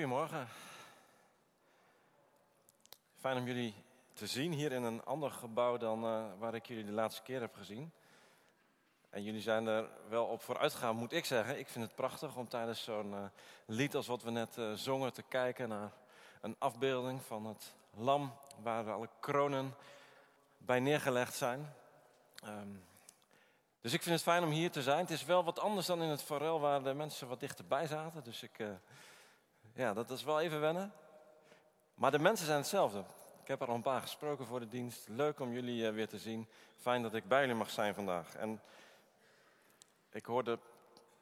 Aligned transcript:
Goedemorgen. 0.00 0.48
Fijn 3.18 3.36
om 3.36 3.46
jullie 3.46 3.74
te 4.12 4.26
zien 4.26 4.52
hier 4.52 4.72
in 4.72 4.82
een 4.82 5.04
ander 5.04 5.30
gebouw 5.30 5.76
dan 5.76 6.04
uh, 6.04 6.24
waar 6.38 6.54
ik 6.54 6.66
jullie 6.66 6.84
de 6.84 6.92
laatste 6.92 7.22
keer 7.22 7.40
heb 7.40 7.54
gezien. 7.54 7.92
En 9.10 9.22
jullie 9.22 9.40
zijn 9.40 9.66
er 9.66 9.88
wel 10.08 10.26
op 10.26 10.42
vooruit 10.42 10.72
gegaan, 10.72 10.96
moet 10.96 11.12
ik 11.12 11.24
zeggen. 11.24 11.58
Ik 11.58 11.68
vind 11.68 11.84
het 11.84 11.94
prachtig 11.94 12.36
om 12.36 12.48
tijdens 12.48 12.82
zo'n 12.82 13.10
uh, 13.10 13.24
lied 13.66 13.94
als 13.94 14.06
wat 14.06 14.22
we 14.22 14.30
net 14.30 14.56
uh, 14.56 14.72
zongen 14.72 15.12
te 15.12 15.22
kijken 15.22 15.68
naar 15.68 15.92
een 16.40 16.56
afbeelding 16.58 17.22
van 17.22 17.46
het 17.46 17.72
lam 17.96 18.32
waar 18.62 18.92
alle 18.92 19.08
kronen 19.20 19.74
bij 20.58 20.80
neergelegd 20.80 21.34
zijn. 21.34 21.74
Um, 22.44 22.84
dus 23.80 23.92
ik 23.92 24.02
vind 24.02 24.14
het 24.14 24.24
fijn 24.24 24.42
om 24.42 24.50
hier 24.50 24.70
te 24.70 24.82
zijn. 24.82 24.98
Het 24.98 25.10
is 25.10 25.24
wel 25.24 25.44
wat 25.44 25.58
anders 25.58 25.86
dan 25.86 26.02
in 26.02 26.08
het 26.08 26.22
forel 26.22 26.60
waar 26.60 26.82
de 26.82 26.94
mensen 26.94 27.28
wat 27.28 27.40
dichterbij 27.40 27.86
zaten. 27.86 28.24
Dus 28.24 28.42
ik, 28.42 28.58
ja, 29.80 29.94
dat 29.94 30.10
is 30.10 30.24
wel 30.24 30.40
even 30.40 30.60
wennen. 30.60 30.92
Maar 31.94 32.10
de 32.10 32.18
mensen 32.18 32.46
zijn 32.46 32.58
hetzelfde. 32.58 33.04
Ik 33.42 33.48
heb 33.48 33.60
er 33.60 33.68
al 33.68 33.74
een 33.74 33.82
paar 33.82 34.00
gesproken 34.00 34.46
voor 34.46 34.60
de 34.60 34.68
dienst. 34.68 35.08
Leuk 35.08 35.40
om 35.40 35.52
jullie 35.52 35.82
uh, 35.82 35.90
weer 35.92 36.08
te 36.08 36.18
zien. 36.18 36.48
Fijn 36.76 37.02
dat 37.02 37.14
ik 37.14 37.28
bij 37.28 37.40
jullie 37.40 37.54
mag 37.54 37.70
zijn 37.70 37.94
vandaag. 37.94 38.36
En 38.36 38.60
ik 40.10 40.24
hoorde 40.24 40.58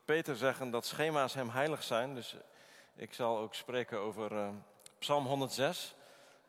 Peter 0.04 0.36
zeggen 0.36 0.70
dat 0.70 0.86
schema's 0.86 1.34
hem 1.34 1.48
heilig 1.48 1.82
zijn. 1.82 2.14
Dus 2.14 2.36
ik 2.94 3.14
zal 3.14 3.38
ook 3.38 3.54
spreken 3.54 3.98
over 3.98 4.32
uh, 4.32 4.48
Psalm 4.98 5.26
106. 5.26 5.94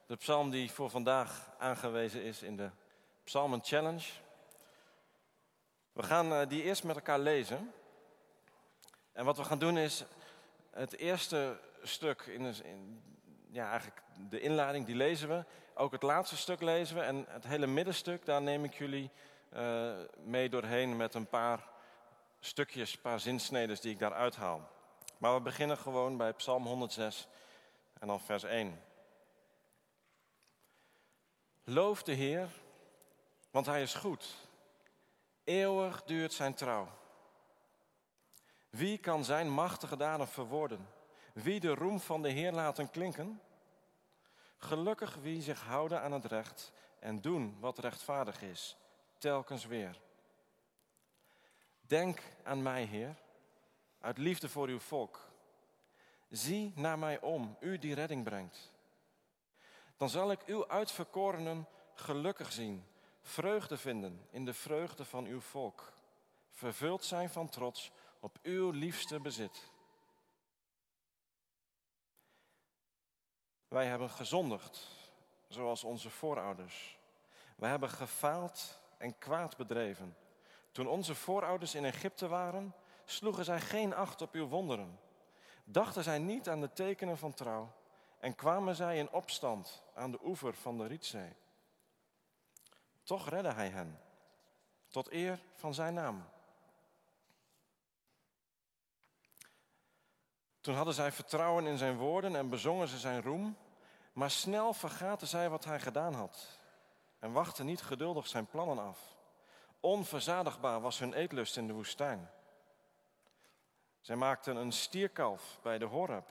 De 0.06 0.16
psalm 0.16 0.50
die 0.50 0.72
voor 0.72 0.90
vandaag 0.90 1.50
aangewezen 1.58 2.23
is 2.23 2.42
in 2.42 2.56
de 2.56 2.70
Psalmen 3.23 3.60
Challenge. 3.64 4.08
We 5.92 6.04
gaan 6.04 6.32
uh, 6.32 6.48
die 6.48 6.64
eerst 6.64 6.84
met 6.84 6.96
elkaar 6.96 7.20
lezen. 7.20 7.73
En 9.12 9.26
wat 9.26 9.38
we 9.38 9.44
gaan 9.44 9.60
doen 9.60 9.78
is 9.78 10.04
het 10.72 10.98
eerste 10.98 11.60
stuk, 11.82 12.22
in, 12.22 12.56
ja, 13.50 13.70
eigenlijk 13.70 14.02
de 14.30 14.40
inleiding, 14.42 14.86
die 14.86 14.96
lezen 14.96 15.30
we. 15.30 15.46
Ook 15.74 15.92
het 15.92 16.02
laatste 16.02 16.38
stuk 16.38 16.62
lezen 16.62 16.96
we. 16.96 17.02
En 17.02 17.26
het 17.28 17.48
hele 17.48 17.68
middenstuk, 17.68 18.26
daar 18.26 18.42
neem 18.42 18.64
ik 18.64 18.74
jullie 18.74 19.12
uh, 19.54 19.94
mee 20.24 20.50
doorheen 20.50 20.98
met 20.98 21.14
een 21.14 21.28
paar 21.28 21.70
stukjes, 22.40 22.94
een 22.94 23.02
paar 23.02 23.20
zinsneden 23.20 23.82
die 23.82 23.92
ik 23.92 24.00
daar 24.00 24.14
uithaal. 24.14 24.70
Maar 25.18 25.34
we 25.34 25.42
beginnen 25.42 25.78
gewoon 25.78 26.18
bij 26.18 26.34
Psalm 26.34 26.66
106 26.66 27.28
en 28.00 28.08
dan 28.08 28.20
vers 28.20 28.44
1. 28.44 28.82
Loof 31.64 32.04
de 32.04 32.14
Heer, 32.14 32.50
want 33.52 33.66
Hij 33.66 33.82
is 33.82 33.94
goed. 33.94 34.48
Eeuwig 35.44 36.04
duurt 36.04 36.34
zijn 36.34 36.54
trouw. 36.54 36.88
Wie 38.70 38.98
kan 38.98 39.24
zijn 39.26 39.50
machtige 39.50 39.98
daden 39.98 40.28
verwoorden? 40.28 40.88
Wie 41.44 41.59
de 41.59 41.73
roem 41.73 42.00
van 42.00 42.22
de 42.22 42.30
Heer 42.30 42.52
laten 42.52 42.90
klinken? 42.90 43.42
Gelukkig 44.58 45.16
wie 45.16 45.42
zich 45.42 45.62
houden 45.62 46.02
aan 46.02 46.12
het 46.12 46.26
recht 46.26 46.72
en 47.00 47.22
doen 47.22 47.58
wat 47.59 47.78
rechtvaardig 47.78 48.42
is, 48.42 48.78
telkens 49.17 49.66
weer. 49.66 50.00
Denk 51.82 52.22
aan 52.44 52.61
mij, 52.61 52.83
Heer, 52.83 53.16
uit 54.02 54.17
liefde 54.17 54.50
voor 54.50 54.67
uw 54.67 54.80
volk. 54.80 55.20
Zie 56.30 56.72
naar 56.76 57.00
mij 57.00 57.22
om, 57.22 57.58
u 57.60 57.77
die 57.77 57.94
redding 57.94 58.23
brengt. 58.23 58.71
Dan 59.98 60.10
zal 60.10 60.32
ik 60.32 60.39
uw 60.45 60.67
uitverkorenen 60.67 61.67
gelukkig 61.94 62.52
zien 62.52 62.86
vreugde 63.21 63.77
vinden 63.77 64.27
in 64.32 64.45
de 64.45 64.54
vreugde 64.54 65.06
van 65.06 65.26
uw 65.26 65.39
volk. 65.39 65.94
Vervuld 66.50 67.04
zijn 67.04 67.30
van 67.30 67.50
trots 67.50 67.92
op 68.20 68.38
uw 68.42 68.70
liefste 68.70 69.20
bezit. 69.20 69.70
Wij 73.70 73.86
hebben 73.86 74.10
gezondigd, 74.10 74.88
zoals 75.48 75.84
onze 75.84 76.10
voorouders. 76.10 77.00
Wij 77.56 77.70
hebben 77.70 77.90
gefaald 77.90 78.80
en 78.98 79.18
kwaad 79.18 79.58
bedreven. 79.58 80.18
Toen 80.72 80.88
onze 80.88 81.16
voorouders 81.16 81.76
in 81.76 81.86
Egypte 81.86 82.28
waren, 82.28 82.76
sloegen 83.06 83.46
zij 83.46 83.62
geen 83.62 83.94
acht 83.94 84.22
op 84.22 84.34
uw 84.34 84.48
wonderen. 84.48 85.00
Dachten 85.64 86.04
zij 86.04 86.20
niet 86.20 86.50
aan 86.50 86.62
de 86.62 86.74
tekenen 86.74 87.18
van 87.18 87.34
trouw 87.34 87.72
en 88.20 88.36
kwamen 88.36 88.76
zij 88.76 88.98
in 88.98 89.12
opstand 89.12 89.84
aan 89.94 90.12
de 90.12 90.20
oever 90.24 90.54
van 90.54 90.78
de 90.78 90.86
Rietzee. 90.86 91.36
Toch 93.04 93.30
redde 93.30 93.54
hij 93.54 93.70
hen, 93.70 94.00
tot 94.88 95.12
eer 95.12 95.40
van 95.56 95.74
zijn 95.74 95.94
naam. 95.94 96.30
Toen 100.61 100.75
hadden 100.75 100.93
zij 100.93 101.11
vertrouwen 101.11 101.65
in 101.65 101.77
zijn 101.77 101.97
woorden 101.97 102.36
en 102.36 102.49
bezongen 102.49 102.87
ze 102.87 102.97
zijn 102.97 103.21
roem, 103.21 103.58
maar 104.14 104.31
snel 104.31 104.73
vergaten 104.73 105.27
zij 105.27 105.49
wat 105.49 105.65
hij 105.65 105.80
gedaan 105.80 106.14
had 106.14 106.59
en 107.20 107.31
wachten 107.31 107.65
niet 107.65 107.81
geduldig 107.81 108.27
zijn 108.27 108.45
plannen 108.45 108.80
af. 108.80 108.99
Onverzadigbaar 109.80 110.81
was 110.81 110.99
hun 110.99 111.14
eetlust 111.14 111.58
in 111.58 111.67
de 111.67 111.73
woestijn. 111.73 112.30
Zij 113.99 114.15
maakten 114.15 114.55
een 114.55 114.71
stierkalf 114.71 115.59
bij 115.61 115.77
de 115.77 115.86
Horeb. 115.86 116.30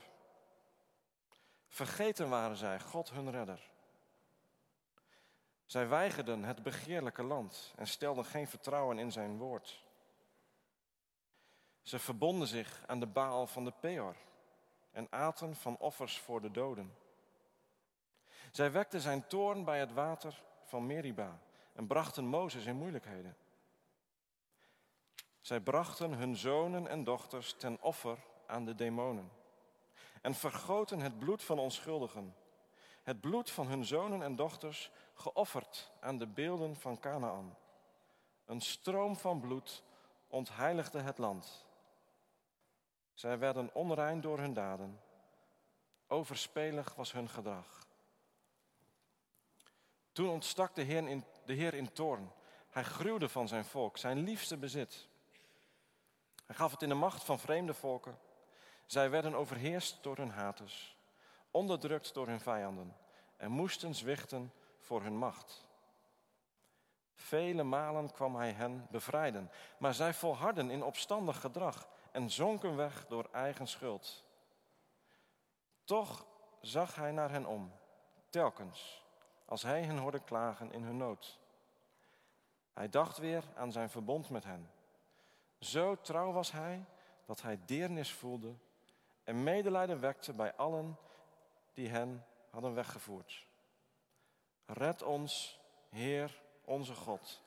Vergeten 1.67 2.29
waren 2.29 2.57
zij, 2.57 2.79
God 2.79 3.09
hun 3.09 3.31
redder. 3.31 3.69
Zij 5.65 5.87
weigerden 5.87 6.43
het 6.43 6.63
begeerlijke 6.63 7.23
land 7.23 7.73
en 7.75 7.87
stelden 7.87 8.25
geen 8.25 8.47
vertrouwen 8.47 8.99
in 8.99 9.11
zijn 9.11 9.37
woord. 9.37 9.83
Ze 11.89 11.99
verbonden 11.99 12.47
zich 12.47 12.83
aan 12.87 12.99
de 12.99 13.07
baal 13.07 13.47
van 13.47 13.63
de 13.63 13.73
Peor 13.79 14.15
en 14.91 15.07
aten 15.09 15.55
van 15.55 15.77
offers 15.77 16.19
voor 16.19 16.41
de 16.41 16.51
doden. 16.51 16.95
Zij 18.51 18.71
wekten 18.71 19.01
zijn 19.01 19.27
toorn 19.27 19.63
bij 19.63 19.79
het 19.79 19.93
water 19.93 20.43
van 20.65 20.85
Meriba 20.85 21.39
en 21.73 21.87
brachten 21.87 22.25
Mozes 22.25 22.65
in 22.65 22.75
moeilijkheden. 22.75 23.37
Zij 25.41 25.59
brachten 25.59 26.13
hun 26.13 26.35
zonen 26.35 26.87
en 26.87 27.03
dochters 27.03 27.53
ten 27.53 27.81
offer 27.81 28.17
aan 28.45 28.65
de 28.65 28.75
demonen 28.75 29.31
en 30.21 30.35
vergoten 30.35 30.99
het 30.99 31.19
bloed 31.19 31.43
van 31.43 31.59
onschuldigen 31.59 32.35
het 33.03 33.21
bloed 33.21 33.51
van 33.51 33.67
hun 33.67 33.85
zonen 33.85 34.21
en 34.21 34.35
dochters 34.35 34.91
geofferd 35.13 35.91
aan 35.99 36.17
de 36.17 36.27
beelden 36.27 36.75
van 36.75 36.99
Canaan. 36.99 37.57
Een 38.45 38.61
stroom 38.61 39.17
van 39.17 39.39
bloed 39.39 39.83
ontheiligde 40.27 40.99
het 40.99 41.17
land. 41.17 41.67
Zij 43.19 43.39
werden 43.39 43.69
onrein 43.73 44.21
door 44.21 44.39
hun 44.39 44.53
daden. 44.53 44.99
Overspelig 46.07 46.95
was 46.95 47.11
hun 47.11 47.29
gedrag. 47.29 47.87
Toen 50.11 50.29
ontstak 50.29 50.75
de 50.75 50.81
Heer 50.81 51.07
in, 51.07 51.25
de 51.45 51.53
Heer 51.53 51.73
in 51.73 51.93
toorn. 51.93 52.31
Hij 52.69 52.83
gruwde 52.83 53.29
van 53.29 53.47
zijn 53.47 53.65
volk, 53.65 53.97
zijn 53.97 54.19
liefste 54.19 54.57
bezit. 54.57 55.07
Hij 56.45 56.55
gaf 56.55 56.71
het 56.71 56.81
in 56.81 56.89
de 56.89 56.95
macht 56.95 57.23
van 57.23 57.39
vreemde 57.39 57.73
volken. 57.73 58.19
Zij 58.85 59.09
werden 59.09 59.33
overheerst 59.33 60.03
door 60.03 60.17
hun 60.17 60.31
haters 60.31 60.97
onderdrukt 61.51 62.13
door 62.13 62.27
hun 62.27 62.39
vijanden 62.39 62.95
en 63.37 63.51
moesten 63.51 63.95
zwichten 63.95 64.53
voor 64.79 65.01
hun 65.01 65.17
macht. 65.17 65.67
Vele 67.13 67.63
malen 67.63 68.11
kwam 68.11 68.35
hij 68.35 68.51
hen 68.51 68.87
bevrijden, 68.89 69.51
maar 69.77 69.93
zij 69.93 70.13
volharden 70.13 70.69
in 70.69 70.83
opstandig 70.83 71.39
gedrag 71.39 71.87
en 72.19 72.29
zonken 72.29 72.75
weg 72.75 73.07
door 73.07 73.29
eigen 73.31 73.67
schuld. 73.67 74.23
Toch 75.83 76.25
zag 76.61 76.95
hij 76.95 77.11
naar 77.11 77.29
hen 77.29 77.45
om, 77.45 77.71
telkens, 78.29 79.03
als 79.45 79.63
hij 79.63 79.83
hen 79.83 79.97
hoorde 79.97 80.19
klagen 80.19 80.71
in 80.71 80.83
hun 80.83 80.97
nood. 80.97 81.39
Hij 82.73 82.89
dacht 82.89 83.17
weer 83.17 83.43
aan 83.55 83.71
zijn 83.71 83.89
verbond 83.89 84.29
met 84.29 84.43
hen. 84.43 84.71
Zo 85.59 85.95
trouw 86.01 86.31
was 86.31 86.51
hij 86.51 86.85
dat 87.25 87.41
hij 87.41 87.59
deernis 87.65 88.13
voelde 88.13 88.55
en 89.23 89.43
medelijden 89.43 89.99
wekte 89.99 90.33
bij 90.33 90.55
allen 90.55 90.97
die 91.73 91.89
hen 91.89 92.25
hadden 92.49 92.73
weggevoerd. 92.73 93.45
Red 94.65 95.01
ons, 95.01 95.59
Heer, 95.89 96.41
onze 96.65 96.95
God. 96.95 97.41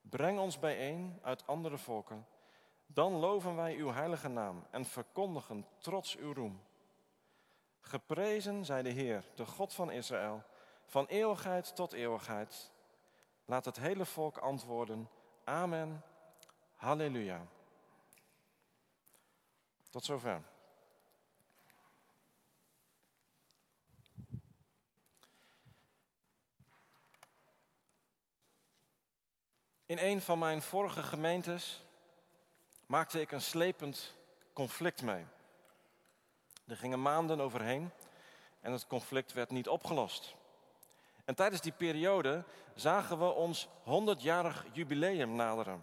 Breng 0.00 0.38
ons 0.38 0.58
bijeen 0.58 1.18
uit 1.22 1.46
andere 1.46 1.78
volken. 1.78 2.26
Dan 2.94 3.12
loven 3.12 3.56
wij 3.56 3.74
uw 3.74 3.92
heilige 3.92 4.28
naam 4.28 4.66
en 4.70 4.84
verkondigen 4.84 5.66
trots 5.78 6.16
uw 6.16 6.32
roem. 6.32 6.62
Geprezen 7.80 8.64
zij 8.64 8.82
de 8.82 8.88
Heer, 8.88 9.24
de 9.34 9.46
God 9.46 9.72
van 9.74 9.90
Israël, 9.90 10.42
van 10.86 11.06
eeuwigheid 11.06 11.76
tot 11.76 11.92
eeuwigheid. 11.92 12.70
Laat 13.44 13.64
het 13.64 13.76
hele 13.76 14.04
volk 14.04 14.38
antwoorden, 14.38 15.08
Amen, 15.44 16.02
Halleluja. 16.74 17.46
Tot 19.90 20.04
zover. 20.04 20.42
In 29.86 29.98
een 29.98 30.20
van 30.20 30.38
mijn 30.38 30.62
vorige 30.62 31.02
gemeentes 31.02 31.84
maakte 32.92 33.20
ik 33.20 33.32
een 33.32 33.42
slepend 33.42 34.14
conflict 34.52 35.02
mee. 35.02 35.24
Er 36.66 36.76
gingen 36.76 37.02
maanden 37.02 37.40
overheen 37.40 37.90
en 38.60 38.72
het 38.72 38.86
conflict 38.86 39.32
werd 39.32 39.50
niet 39.50 39.68
opgelost. 39.68 40.34
En 41.24 41.34
tijdens 41.34 41.60
die 41.60 41.72
periode 41.72 42.44
zagen 42.74 43.18
we 43.18 43.24
ons 43.24 43.68
100-jarig 43.84 44.66
jubileum 44.72 45.34
naderen. 45.34 45.82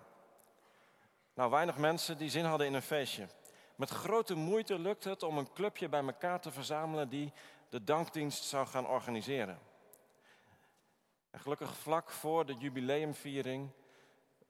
Nou, 1.33 1.49
weinig 1.49 1.77
mensen 1.77 2.17
die 2.17 2.29
zin 2.29 2.45
hadden 2.45 2.67
in 2.67 2.73
een 2.73 2.81
feestje. 2.81 3.27
Met 3.75 3.89
grote 3.89 4.35
moeite 4.35 4.79
lukte 4.79 5.09
het 5.09 5.23
om 5.23 5.37
een 5.37 5.53
clubje 5.53 5.89
bij 5.89 6.03
elkaar 6.03 6.41
te 6.41 6.51
verzamelen 6.51 7.09
die 7.09 7.33
de 7.69 7.83
dankdienst 7.83 8.43
zou 8.43 8.67
gaan 8.67 8.87
organiseren. 8.87 9.59
En 11.31 11.39
gelukkig 11.39 11.77
vlak 11.77 12.09
voor 12.09 12.45
de 12.45 12.53
jubileumviering 12.53 13.69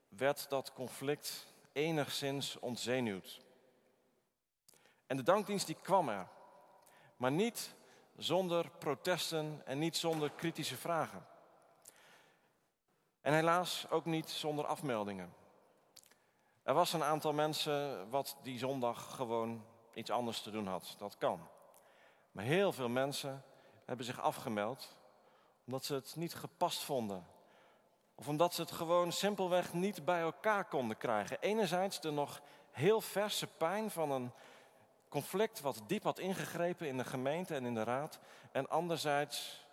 werd 0.07 0.50
dat 0.50 0.73
conflict 0.73 1.57
enigszins 1.74 2.60
ontzenuwd. 2.60 3.42
En 5.07 5.18
de 5.18 5.24
dankdienst 5.24 5.66
die 5.66 5.77
kwam 5.81 6.10
er, 6.10 6.27
maar 7.18 7.31
niet 7.31 7.74
zonder 8.18 8.69
protesten 8.69 9.62
en 9.66 9.80
niet 9.80 9.98
zonder 9.98 10.31
kritische 10.31 10.77
vragen. 10.77 11.25
En 13.21 13.33
helaas 13.33 13.89
ook 13.89 14.06
niet 14.06 14.30
zonder 14.30 14.66
afmeldingen. 14.66 15.33
Er 16.63 16.74
was 16.74 16.94
een 16.94 17.04
aantal 17.04 17.33
mensen 17.33 18.10
wat 18.10 18.38
die 18.44 18.57
zondag 18.57 19.16
gewoon 19.16 19.66
iets 19.94 20.10
anders 20.10 20.42
te 20.42 20.51
doen 20.51 20.68
had. 20.68 20.95
Dat 20.98 21.18
kan. 21.18 21.48
Maar 22.31 22.44
heel 22.44 22.74
veel 22.74 22.89
mensen 22.89 23.44
hebben 23.86 24.06
zich 24.06 24.21
afgemeld 24.21 24.98
omdat 25.66 25.86
ze 25.86 25.94
het 25.94 26.16
niet 26.16 26.36
gepast 26.36 26.83
vonden. 26.83 27.25
Of 28.19 28.27
omdat 28.27 28.54
ze 28.54 28.62
het 28.62 28.71
gewoon 28.71 29.12
simpelweg 29.12 29.74
niet 29.74 30.06
bij 30.06 30.19
elkaar 30.21 30.66
konden 30.66 30.98
krijgen. 30.98 31.38
Enerzijds 31.42 32.01
de 32.01 32.12
nog 32.12 32.42
heel 32.71 33.01
verse 33.01 33.48
pijn 33.48 33.92
van 33.92 34.12
een 34.12 34.31
conflict 35.10 35.60
wat 35.60 35.81
diep 35.88 36.04
had 36.04 36.19
ingegrepen 36.19 36.88
in 36.88 36.98
de 36.98 37.04
gemeente 37.04 37.56
en 37.56 37.66
in 37.66 37.74
de 37.74 37.83
raad. 37.83 38.19
En 38.51 38.69
anderzijds 38.69 39.66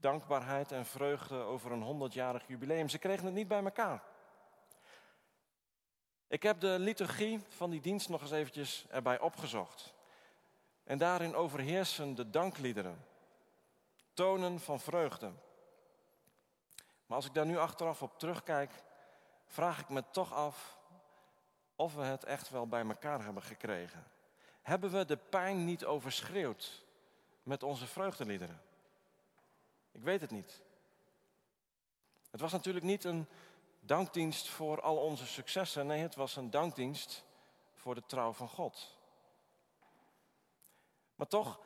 dankbaarheid 0.00 0.72
en 0.72 0.86
vreugde 0.86 1.34
over 1.34 1.72
een 1.72 2.10
100-jarig 2.10 2.46
jubileum. 2.46 2.88
Ze 2.88 2.98
kregen 2.98 3.24
het 3.24 3.34
niet 3.34 3.48
bij 3.48 3.64
elkaar. 3.64 4.02
Ik 6.28 6.42
heb 6.42 6.60
de 6.60 6.76
liturgie 6.78 7.40
van 7.48 7.70
die 7.70 7.80
dienst 7.80 8.08
nog 8.08 8.20
eens 8.20 8.30
eventjes 8.30 8.86
erbij 8.90 9.20
opgezocht. 9.20 9.94
En 10.84 10.98
daarin 10.98 11.34
overheersen 11.34 12.14
de 12.14 12.30
dankliederen, 12.30 13.04
tonen 14.12 14.60
van 14.60 14.80
vreugde. 14.80 15.32
Maar 17.06 17.16
als 17.16 17.26
ik 17.26 17.34
daar 17.34 17.46
nu 17.46 17.58
achteraf 17.58 18.02
op 18.02 18.18
terugkijk, 18.18 18.70
vraag 19.46 19.80
ik 19.80 19.88
me 19.88 20.04
toch 20.10 20.32
af 20.32 20.78
of 21.76 21.94
we 21.94 22.02
het 22.02 22.24
echt 22.24 22.50
wel 22.50 22.66
bij 22.66 22.84
elkaar 22.86 23.24
hebben 23.24 23.42
gekregen. 23.42 24.04
Hebben 24.62 24.90
we 24.90 25.04
de 25.04 25.16
pijn 25.16 25.64
niet 25.64 25.84
overschreeuwd 25.84 26.84
met 27.42 27.62
onze 27.62 27.86
vreugdeliederen? 27.86 28.62
Ik 29.92 30.02
weet 30.02 30.20
het 30.20 30.30
niet. 30.30 30.62
Het 32.30 32.40
was 32.40 32.52
natuurlijk 32.52 32.84
niet 32.84 33.04
een 33.04 33.26
dankdienst 33.80 34.48
voor 34.48 34.80
al 34.80 34.96
onze 34.96 35.26
successen. 35.26 35.86
Nee, 35.86 36.02
het 36.02 36.14
was 36.14 36.36
een 36.36 36.50
dankdienst 36.50 37.24
voor 37.74 37.94
de 37.94 38.06
trouw 38.06 38.32
van 38.32 38.48
God. 38.48 38.96
Maar 41.14 41.26
toch, 41.26 41.60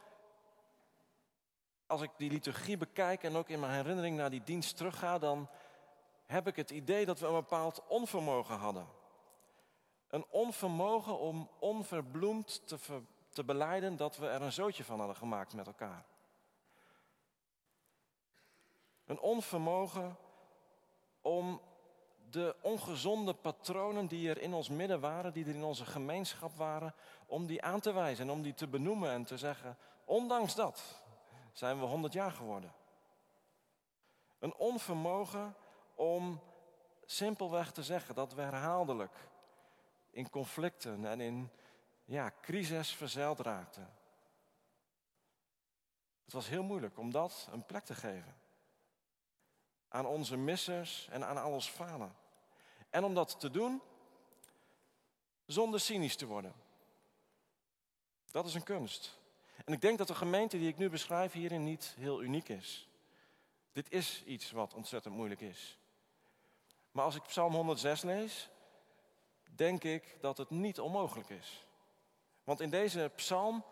als 1.90 2.02
ik 2.02 2.10
die 2.16 2.30
liturgie 2.30 2.76
bekijk 2.76 3.22
en 3.22 3.36
ook 3.36 3.48
in 3.48 3.60
mijn 3.60 3.72
herinnering 3.72 4.16
naar 4.16 4.30
die 4.30 4.44
dienst 4.44 4.76
terugga, 4.76 5.18
dan 5.18 5.48
heb 6.26 6.46
ik 6.46 6.56
het 6.56 6.70
idee 6.70 7.06
dat 7.06 7.18
we 7.18 7.26
een 7.26 7.32
bepaald 7.32 7.82
onvermogen 7.86 8.56
hadden. 8.56 8.86
Een 10.08 10.24
onvermogen 10.28 11.18
om 11.18 11.50
onverbloemd 11.58 12.68
te, 12.68 12.78
te 13.28 13.44
beleiden 13.44 13.96
dat 13.96 14.16
we 14.16 14.26
er 14.28 14.42
een 14.42 14.52
zootje 14.52 14.84
van 14.84 14.98
hadden 14.98 15.16
gemaakt 15.16 15.54
met 15.54 15.66
elkaar. 15.66 16.04
Een 19.04 19.20
onvermogen 19.20 20.16
om 21.20 21.60
de 22.30 22.56
ongezonde 22.62 23.34
patronen 23.34 24.06
die 24.06 24.28
er 24.28 24.40
in 24.40 24.54
ons 24.54 24.68
midden 24.68 25.00
waren, 25.00 25.32
die 25.32 25.44
er 25.44 25.54
in 25.54 25.64
onze 25.64 25.84
gemeenschap 25.84 26.56
waren, 26.56 26.94
om 27.26 27.46
die 27.46 27.62
aan 27.62 27.80
te 27.80 27.92
wijzen 27.92 28.24
en 28.24 28.32
om 28.32 28.42
die 28.42 28.54
te 28.54 28.66
benoemen 28.66 29.10
en 29.10 29.24
te 29.24 29.38
zeggen, 29.38 29.76
ondanks 30.04 30.54
dat 30.54 31.00
zijn 31.52 31.78
we 31.78 31.84
100 31.84 32.12
jaar 32.12 32.32
geworden. 32.32 32.74
Een 34.38 34.54
onvermogen 34.54 35.54
om 35.94 36.40
simpelweg 37.04 37.72
te 37.72 37.82
zeggen 37.82 38.14
dat 38.14 38.34
we 38.34 38.42
herhaaldelijk 38.42 39.28
in 40.10 40.30
conflicten 40.30 41.04
en 41.04 41.20
in 41.20 41.50
ja, 42.04 42.32
crisis 42.40 42.94
verzeild 42.94 43.40
raakten. 43.40 43.98
Het 46.24 46.32
was 46.32 46.48
heel 46.48 46.62
moeilijk 46.62 46.98
om 46.98 47.10
dat 47.10 47.48
een 47.52 47.66
plek 47.66 47.84
te 47.84 47.94
geven. 47.94 48.34
Aan 49.88 50.06
onze 50.06 50.36
missers 50.36 51.08
en 51.08 51.24
aan 51.24 51.42
alles 51.42 51.66
falen. 51.66 52.16
En 52.90 53.04
om 53.04 53.14
dat 53.14 53.40
te 53.40 53.50
doen 53.50 53.82
zonder 55.46 55.80
cynisch 55.80 56.16
te 56.16 56.26
worden. 56.26 56.54
Dat 58.30 58.46
is 58.46 58.54
een 58.54 58.62
kunst. 58.62 59.19
En 59.70 59.76
ik 59.76 59.82
denk 59.82 59.98
dat 59.98 60.08
de 60.08 60.14
gemeente 60.14 60.58
die 60.58 60.68
ik 60.68 60.76
nu 60.76 60.88
beschrijf 60.88 61.32
hierin 61.32 61.64
niet 61.64 61.94
heel 61.98 62.22
uniek 62.22 62.48
is. 62.48 62.88
Dit 63.72 63.92
is 63.92 64.22
iets 64.24 64.50
wat 64.50 64.74
ontzettend 64.74 65.14
moeilijk 65.14 65.40
is. 65.40 65.78
Maar 66.90 67.04
als 67.04 67.14
ik 67.14 67.22
Psalm 67.22 67.54
106 67.54 68.02
lees, 68.02 68.50
denk 69.54 69.84
ik 69.84 70.16
dat 70.20 70.38
het 70.38 70.50
niet 70.50 70.80
onmogelijk 70.80 71.28
is. 71.28 71.66
Want 72.44 72.60
in 72.60 72.70
deze 72.70 73.10
psalm 73.14 73.64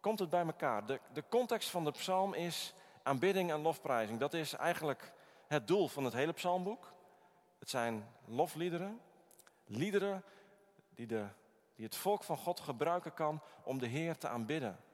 komt 0.00 0.18
het 0.18 0.30
bij 0.30 0.44
elkaar. 0.44 0.86
De, 0.86 1.00
de 1.12 1.24
context 1.28 1.68
van 1.68 1.84
de 1.84 1.90
psalm 1.90 2.34
is 2.34 2.74
aanbidding 3.02 3.50
en 3.50 3.60
lofprijzing. 3.60 4.18
Dat 4.18 4.34
is 4.34 4.52
eigenlijk 4.52 5.12
het 5.46 5.66
doel 5.66 5.88
van 5.88 6.04
het 6.04 6.12
hele 6.12 6.32
psalmboek. 6.32 6.92
Het 7.58 7.70
zijn 7.70 8.08
lofliederen, 8.24 9.00
liederen 9.64 10.24
die, 10.94 11.06
de, 11.06 11.26
die 11.74 11.84
het 11.84 11.96
volk 11.96 12.24
van 12.24 12.36
God 12.36 12.60
gebruiken 12.60 13.14
kan 13.14 13.42
om 13.62 13.78
de 13.78 13.86
Heer 13.86 14.18
te 14.18 14.28
aanbidden 14.28 14.86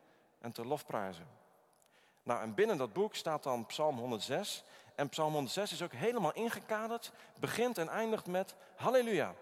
en 0.45 0.53
te 0.53 0.65
lofprijzen. 0.67 1.27
Nou, 2.23 2.43
en 2.43 2.55
binnen 2.55 2.77
dat 2.77 2.93
boek 2.93 3.15
staat 3.15 3.43
dan 3.43 3.67
Psalm 3.67 3.99
106. 3.99 4.65
En 4.95 5.09
Psalm 5.09 5.33
106 5.33 5.73
is 5.73 5.83
ook 5.83 5.93
helemaal 5.93 6.33
ingekaderd, 6.33 7.13
begint 7.39 7.79
en 7.79 7.89
eindigt 7.89 8.27
met 8.27 8.55
Halleluja. 8.77 9.35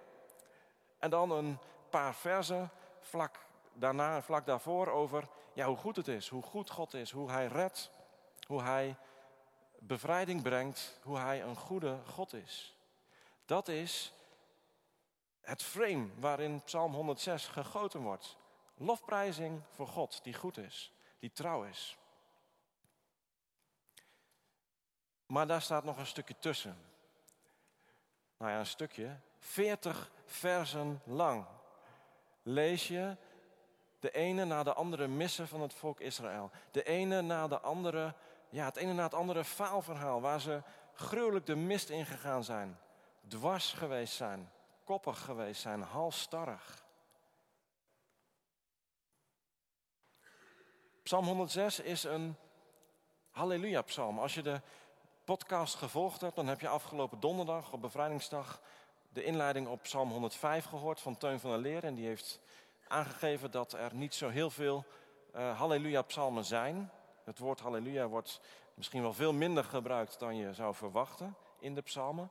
En 0.99 1.11
dan 1.11 1.31
een 1.31 1.59
paar 1.91 2.15
versen 2.15 2.71
vlak 3.01 3.39
daarna, 3.73 4.23
vlak 4.23 4.47
daarvoor 4.47 4.89
over 4.89 5.29
ja, 5.53 5.67
hoe 5.67 5.77
goed 5.77 5.97
het 5.97 6.09
is, 6.09 6.29
hoe 6.29 6.43
goed 6.43 6.71
God 6.71 6.95
is, 6.95 7.11
hoe 7.11 7.31
Hij 7.31 7.47
redt, 7.47 7.91
hoe 8.47 8.63
Hij 8.63 8.97
bevrijding 9.79 10.43
brengt, 10.43 11.01
hoe 11.03 11.19
Hij 11.19 11.43
een 11.43 11.57
goede 11.57 11.99
God 12.07 12.33
is. 12.33 12.77
Dat 13.47 13.69
is 13.69 14.13
het 15.41 15.63
frame 15.63 16.09
waarin 16.19 16.63
Psalm 16.63 16.95
106 16.95 17.47
gegoten 17.47 18.01
wordt. 18.01 18.37
Lofprijzing 18.85 19.63
voor 19.71 19.87
God 19.87 20.25
die 20.25 20.35
goed 20.35 20.57
is, 20.57 20.93
die 21.19 21.33
trouw 21.33 21.65
is. 21.65 21.97
Maar 25.27 25.47
daar 25.47 25.63
staat 25.63 25.85
nog 25.85 25.99
een 25.99 26.07
stukje 26.07 26.39
tussen. 26.39 26.77
Nou 28.37 28.51
ja, 28.51 28.59
een 28.59 28.67
stukje. 28.67 29.17
40 29.39 30.11
versen 30.25 31.01
lang 31.05 31.47
lees 32.43 32.89
je 32.89 33.17
de 33.99 34.11
ene 34.11 34.45
na 34.45 34.63
de 34.63 34.73
andere 34.73 35.07
missen 35.07 35.49
van 35.49 35.61
het 35.61 35.75
volk 35.75 36.01
Israël. 36.01 36.51
De 36.71 36.83
ene 36.83 37.21
na 37.21 37.49
de 37.49 37.61
andere, 37.61 38.15
ja, 38.49 38.65
het 38.65 38.77
ene 38.77 38.93
na 38.93 39.03
het 39.03 39.15
andere 39.15 39.45
faalverhaal 39.45 40.21
waar 40.21 40.41
ze 40.41 40.63
gruwelijk 40.95 41.47
de 41.47 41.57
mist 41.57 41.89
ingegaan 41.89 42.45
zijn 42.45 42.79
dwars 43.29 43.73
geweest 43.73 44.15
zijn, 44.15 44.51
koppig 44.85 45.19
geweest 45.19 45.61
zijn, 45.61 45.83
halstarrig. 45.83 46.82
Psalm 51.13 51.27
106 51.27 51.81
is 51.81 52.05
een 52.05 52.37
halleluja-psalm. 53.31 54.19
Als 54.19 54.35
je 54.35 54.43
de 54.43 54.61
podcast 55.25 55.75
gevolgd 55.75 56.21
hebt, 56.21 56.37
dan 56.37 56.47
heb 56.47 56.61
je 56.61 56.69
afgelopen 56.69 57.21
donderdag 57.21 57.73
op 57.73 57.81
bevrijdingsdag 57.81 58.61
de 59.09 59.25
inleiding 59.25 59.69
op 59.69 59.83
Psalm 59.83 60.11
105 60.11 60.65
gehoord 60.65 61.01
van 61.01 61.17
Teun 61.17 61.41
van 61.41 61.51
der 61.51 61.59
Leer. 61.59 61.85
En 61.85 61.95
die 61.95 62.07
heeft 62.07 62.41
aangegeven 62.89 63.51
dat 63.51 63.73
er 63.73 63.95
niet 63.95 64.15
zo 64.15 64.29
heel 64.29 64.51
veel 64.51 64.85
uh, 65.35 65.59
halleluja-psalmen 65.59 66.45
zijn. 66.45 66.91
Het 67.25 67.39
woord 67.39 67.61
halleluja 67.61 68.07
wordt 68.07 68.41
misschien 68.75 69.03
wel 69.03 69.15
veel 69.15 69.33
minder 69.33 69.65
gebruikt 69.65 70.19
dan 70.19 70.37
je 70.37 70.55
zou 70.55 70.75
verwachten 70.75 71.37
in 71.59 71.75
de 71.75 71.83
psalmen. 71.83 72.31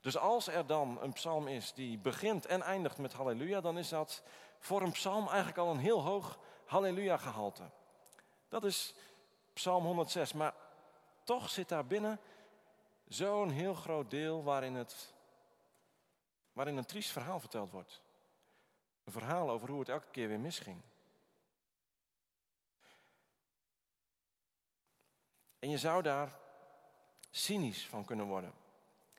Dus 0.00 0.16
als 0.16 0.46
er 0.46 0.66
dan 0.66 0.98
een 1.02 1.12
psalm 1.12 1.48
is 1.48 1.72
die 1.72 1.98
begint 1.98 2.46
en 2.46 2.62
eindigt 2.62 2.98
met 2.98 3.12
halleluja, 3.12 3.60
dan 3.60 3.78
is 3.78 3.88
dat 3.88 4.22
voor 4.58 4.82
een 4.82 4.92
psalm 4.92 5.26
eigenlijk 5.26 5.58
al 5.58 5.70
een 5.70 5.78
heel 5.78 6.02
hoog 6.02 6.38
halleluja 6.66 7.16
gehalte. 7.16 7.70
Dat 8.48 8.64
is 8.64 8.94
psalm 9.52 9.84
106, 9.84 10.32
maar 10.32 10.54
toch 11.24 11.50
zit 11.50 11.68
daar 11.68 11.86
binnen 11.86 12.20
zo'n 13.08 13.50
heel 13.50 13.74
groot 13.74 14.10
deel 14.10 14.42
waarin, 14.42 14.74
het, 14.74 15.14
waarin 16.52 16.76
een 16.76 16.84
triest 16.84 17.10
verhaal 17.10 17.40
verteld 17.40 17.70
wordt. 17.70 18.02
Een 19.04 19.12
verhaal 19.12 19.50
over 19.50 19.68
hoe 19.68 19.78
het 19.78 19.88
elke 19.88 20.10
keer 20.10 20.28
weer 20.28 20.40
misging. 20.40 20.82
En 25.58 25.70
je 25.70 25.78
zou 25.78 26.02
daar 26.02 26.38
cynisch 27.30 27.86
van 27.86 28.04
kunnen 28.04 28.26
worden. 28.26 28.52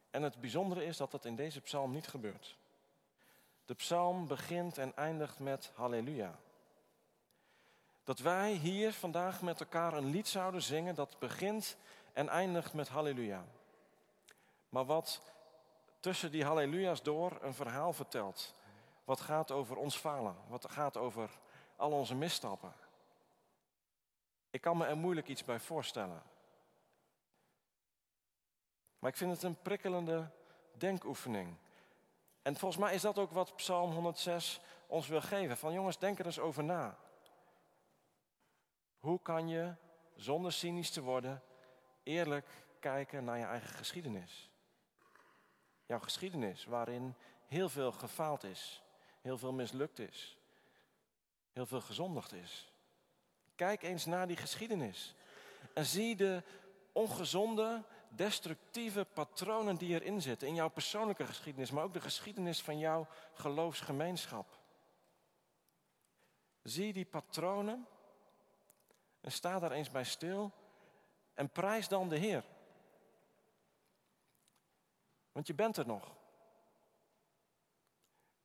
En 0.10 0.22
het 0.24 0.40
bijzondere 0.40 0.86
is 0.86 0.98
dat 0.98 1.12
dat 1.12 1.26
in 1.26 1.36
deze 1.36 1.62
psalm 1.62 1.92
niet 1.92 2.08
gebeurt. 2.08 2.58
De 3.66 3.74
psalm 3.74 4.28
begint 4.28 4.78
en 4.78 4.96
eindigt 4.96 5.40
met 5.40 5.72
Halleluja. 5.76 6.40
Dat 8.08 8.20
wij 8.20 8.52
hier 8.52 8.94
vandaag 8.94 9.42
met 9.42 9.60
elkaar 9.60 9.94
een 9.94 10.10
lied 10.10 10.28
zouden 10.28 10.62
zingen 10.62 10.96
dat 10.96 11.20
begint 11.20 11.78
en 12.14 12.30
eindigt 12.30 12.74
met 12.74 12.88
Halleluja. 12.88 13.46
Maar 14.70 14.86
wat 14.86 15.22
tussen 16.00 16.32
die 16.32 16.44
Halleluja's 16.44 17.02
door 17.02 17.38
een 17.42 17.54
verhaal 17.54 17.94
vertelt. 17.94 18.54
Wat 19.04 19.20
gaat 19.20 19.52
over 19.52 19.78
ons 19.78 19.96
falen, 19.96 20.36
wat 20.48 20.72
gaat 20.72 20.98
over 20.98 21.30
al 21.76 21.92
onze 21.92 22.16
misstappen. 22.16 22.74
Ik 24.50 24.62
kan 24.62 24.78
me 24.78 24.86
er 24.86 24.98
moeilijk 24.98 25.28
iets 25.28 25.44
bij 25.44 25.60
voorstellen. 25.60 26.24
Maar 29.00 29.10
ik 29.10 29.18
vind 29.18 29.32
het 29.32 29.44
een 29.44 29.62
prikkelende 29.62 30.30
denkoefening. 30.72 31.56
En 32.42 32.56
volgens 32.56 32.82
mij 32.82 32.94
is 32.94 33.02
dat 33.02 33.18
ook 33.18 33.32
wat 33.32 33.56
Psalm 33.56 33.92
106 33.92 34.60
ons 34.86 35.08
wil 35.08 35.22
geven. 35.22 35.58
Van 35.58 35.74
jongens, 35.74 36.00
denk 36.00 36.20
er 36.20 36.26
eens 36.26 36.40
over 36.40 36.64
na. 36.64 36.98
Hoe 39.08 39.22
kan 39.22 39.48
je, 39.48 39.74
zonder 40.16 40.52
cynisch 40.52 40.90
te 40.90 41.02
worden, 41.02 41.42
eerlijk 42.04 42.48
kijken 42.80 43.24
naar 43.24 43.38
je 43.38 43.46
eigen 43.46 43.70
geschiedenis? 43.70 44.50
Jouw 45.86 46.00
geschiedenis 46.00 46.66
waarin 46.66 47.16
heel 47.46 47.70
veel 47.70 47.92
gefaald 47.92 48.44
is, 48.44 48.84
heel 49.22 49.38
veel 49.38 49.54
mislukt 49.54 50.00
is, 50.00 50.38
heel 51.54 51.66
veel 51.66 51.82
gezondigd 51.82 52.34
is. 52.34 52.72
Kijk 53.56 53.82
eens 53.82 54.06
naar 54.06 54.28
die 54.28 54.38
geschiedenis 54.38 55.16
en 55.74 55.86
zie 55.86 56.16
de 56.16 56.44
ongezonde, 56.92 57.84
destructieve 58.10 59.06
patronen 59.14 59.76
die 59.76 60.02
erin 60.02 60.22
zitten. 60.22 60.48
In 60.48 60.56
jouw 60.56 60.70
persoonlijke 60.70 61.26
geschiedenis, 61.26 61.72
maar 61.72 61.84
ook 61.84 61.94
de 61.94 62.02
geschiedenis 62.02 62.62
van 62.62 62.80
jouw 62.80 63.08
geloofsgemeenschap. 63.34 64.60
Zie 66.64 66.94
die 66.94 67.06
patronen 67.06 67.88
en 69.28 69.34
sta 69.34 69.60
daar 69.60 69.72
eens 69.72 69.92
bij 69.92 70.04
stil 70.04 70.52
en 71.34 71.50
prijs 71.50 71.88
dan 71.88 72.10
de 72.10 72.18
Heer. 72.18 72.44
Want 75.32 75.48
je 75.48 75.54
bent 75.54 75.78
er 75.78 75.86
nog. 75.86 76.16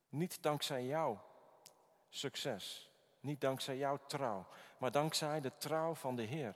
Niet 0.09 0.41
dankzij 0.41 0.85
jouw 0.85 1.23
succes, 2.09 2.91
niet 3.19 3.41
dankzij 3.41 3.77
jouw 3.77 3.99
trouw, 4.07 4.45
maar 4.77 4.91
dankzij 4.91 5.41
de 5.41 5.57
trouw 5.57 5.93
van 5.95 6.15
de 6.15 6.23
Heer. 6.23 6.55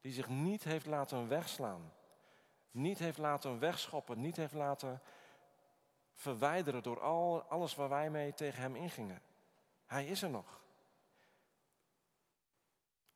Die 0.00 0.12
zich 0.12 0.28
niet 0.28 0.64
heeft 0.64 0.86
laten 0.86 1.28
wegslaan, 1.28 1.92
niet 2.70 2.98
heeft 2.98 3.18
laten 3.18 3.58
wegschoppen, 3.58 4.20
niet 4.20 4.36
heeft 4.36 4.54
laten 4.54 5.02
verwijderen 6.12 6.82
door 6.82 7.00
al, 7.00 7.42
alles 7.42 7.74
waar 7.74 7.88
wij 7.88 8.10
mee 8.10 8.34
tegen 8.34 8.62
Hem 8.62 8.76
ingingen. 8.76 9.22
Hij 9.86 10.06
is 10.06 10.22
er 10.22 10.30
nog. 10.30 10.61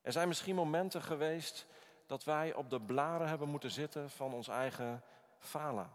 Er 0.06 0.12
zijn 0.12 0.28
misschien 0.28 0.54
momenten 0.54 1.02
geweest 1.02 1.66
dat 2.06 2.24
wij 2.24 2.54
op 2.54 2.70
de 2.70 2.80
blaren 2.80 3.28
hebben 3.28 3.48
moeten 3.48 3.70
zitten 3.70 4.10
van 4.10 4.32
ons 4.32 4.48
eigen 4.48 5.02
falen. 5.38 5.90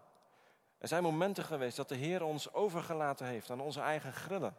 Er 0.78 0.88
zijn 0.88 1.04
momenten 1.04 1.44
geweest 1.44 1.78
dat 1.78 1.90
de 1.90 1.96
Heer 1.96 2.24
ons 2.24 2.54
overgelaten 2.54 3.26
heeft 3.26 3.50
aan 3.50 3.62
onze 3.62 3.82
eigen 3.82 4.14
grillen. 4.14 4.56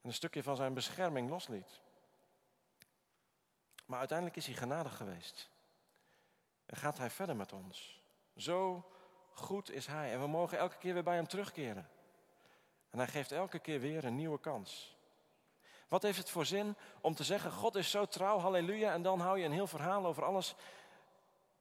En 0.00 0.08
een 0.08 0.12
stukje 0.12 0.42
van 0.42 0.56
zijn 0.56 0.74
bescherming 0.74 1.30
losliet. 1.30 1.80
Maar 3.86 3.98
uiteindelijk 3.98 4.36
is 4.36 4.46
hij 4.46 4.54
genadig 4.54 4.96
geweest. 4.96 5.50
En 6.66 6.76
gaat 6.76 6.98
hij 6.98 7.10
verder 7.10 7.36
met 7.36 7.52
ons. 7.52 8.02
Zo 8.36 8.90
goed 9.32 9.70
is 9.70 9.86
hij. 9.86 10.12
En 10.12 10.20
we 10.20 10.26
mogen 10.26 10.58
elke 10.58 10.76
keer 10.78 10.94
weer 10.94 11.04
bij 11.04 11.16
hem 11.16 11.28
terugkeren. 11.28 11.88
En 12.90 12.98
hij 12.98 13.08
geeft 13.08 13.32
elke 13.32 13.58
keer 13.58 13.80
weer 13.80 14.04
een 14.04 14.16
nieuwe 14.16 14.40
kans. 14.40 14.97
Wat 15.88 16.02
heeft 16.02 16.18
het 16.18 16.30
voor 16.30 16.46
zin 16.46 16.76
om 17.00 17.14
te 17.14 17.24
zeggen: 17.24 17.52
God 17.52 17.74
is 17.74 17.90
zo 17.90 18.06
trouw, 18.06 18.38
halleluja, 18.38 18.92
en 18.92 19.02
dan 19.02 19.20
hou 19.20 19.38
je 19.38 19.44
een 19.44 19.52
heel 19.52 19.66
verhaal 19.66 20.06
over 20.06 20.24
alles 20.24 20.54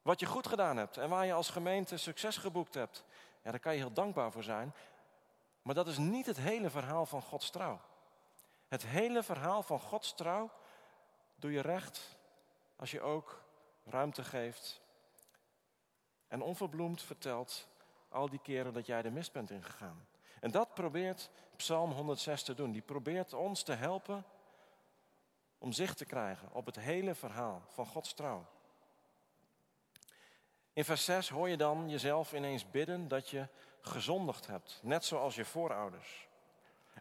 wat 0.01 0.19
je 0.19 0.25
goed 0.25 0.47
gedaan 0.47 0.77
hebt 0.77 0.97
en 0.97 1.09
waar 1.09 1.25
je 1.25 1.33
als 1.33 1.49
gemeente 1.49 1.97
succes 1.97 2.37
geboekt 2.37 2.73
hebt. 2.73 3.03
Ja, 3.43 3.51
daar 3.51 3.59
kan 3.59 3.73
je 3.73 3.79
heel 3.79 3.93
dankbaar 3.93 4.31
voor 4.31 4.43
zijn. 4.43 4.73
Maar 5.61 5.75
dat 5.75 5.87
is 5.87 5.97
niet 5.97 6.25
het 6.25 6.37
hele 6.37 6.69
verhaal 6.69 7.05
van 7.05 7.21
Gods 7.21 7.49
trouw. 7.49 7.79
Het 8.67 8.85
hele 8.85 9.23
verhaal 9.23 9.63
van 9.63 9.79
Gods 9.79 10.13
trouw 10.13 10.51
doe 11.35 11.51
je 11.51 11.61
recht 11.61 12.17
als 12.75 12.91
je 12.91 13.01
ook 13.01 13.43
ruimte 13.83 14.23
geeft 14.23 14.81
en 16.27 16.41
onverbloemd 16.41 17.01
vertelt 17.01 17.67
al 18.09 18.29
die 18.29 18.39
keren 18.39 18.73
dat 18.73 18.85
jij 18.85 19.01
de 19.01 19.11
mist 19.11 19.31
bent 19.31 19.51
ingegaan. 19.51 20.07
En 20.39 20.51
dat 20.51 20.73
probeert 20.73 21.29
Psalm 21.55 21.91
106 21.91 22.43
te 22.43 22.53
doen. 22.53 22.71
Die 22.71 22.81
probeert 22.81 23.33
ons 23.33 23.63
te 23.63 23.73
helpen 23.73 24.25
om 25.57 25.71
zicht 25.71 25.97
te 25.97 26.05
krijgen 26.05 26.53
op 26.53 26.65
het 26.65 26.79
hele 26.79 27.15
verhaal 27.15 27.61
van 27.67 27.85
Gods 27.85 28.13
trouw. 28.13 28.45
In 30.73 30.85
vers 30.85 31.05
6 31.05 31.29
hoor 31.29 31.49
je 31.49 31.57
dan 31.57 31.89
jezelf 31.89 32.33
ineens 32.33 32.69
bidden 32.69 33.07
dat 33.07 33.29
je 33.29 33.47
gezondigd 33.81 34.47
hebt, 34.47 34.79
net 34.83 35.05
zoals 35.05 35.35
je 35.35 35.45
voorouders. 35.45 36.27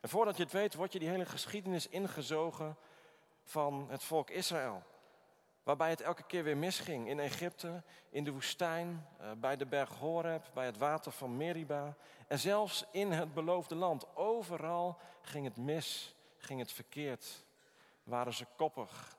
En 0.01 0.09
voordat 0.09 0.37
je 0.37 0.43
het 0.43 0.53
weet, 0.53 0.75
wordt 0.75 0.93
je 0.93 0.99
die 0.99 1.09
hele 1.09 1.27
geschiedenis 1.27 1.89
ingezogen 1.89 2.77
van 3.43 3.87
het 3.91 4.03
volk 4.03 4.31
Israël. 4.31 4.83
Waarbij 5.67 5.91
het 5.91 6.01
elke 6.01 6.23
keer 6.23 6.45
weer 6.45 6.57
misging. 6.57 7.09
In 7.09 7.21
Egypte, 7.21 7.83
in 8.11 8.25
de 8.25 8.33
woestijn, 8.33 9.07
eh, 9.19 9.31
bij 9.33 9.57
de 9.57 9.67
berg 9.67 9.91
Horeb, 9.91 10.51
bij 10.55 10.67
het 10.67 10.79
water 10.79 11.13
van 11.13 11.37
Meriba. 11.37 11.97
En 12.27 12.39
zelfs 12.39 12.85
in 12.91 13.13
het 13.13 13.35
beloofde 13.35 13.75
land. 13.75 14.17
Overal 14.17 14.99
ging 15.23 15.45
het 15.45 15.57
mis, 15.57 16.17
ging 16.37 16.61
het 16.61 16.73
verkeerd. 16.73 17.45
Waren 18.03 18.35
ze 18.35 18.47
koppig, 18.57 19.17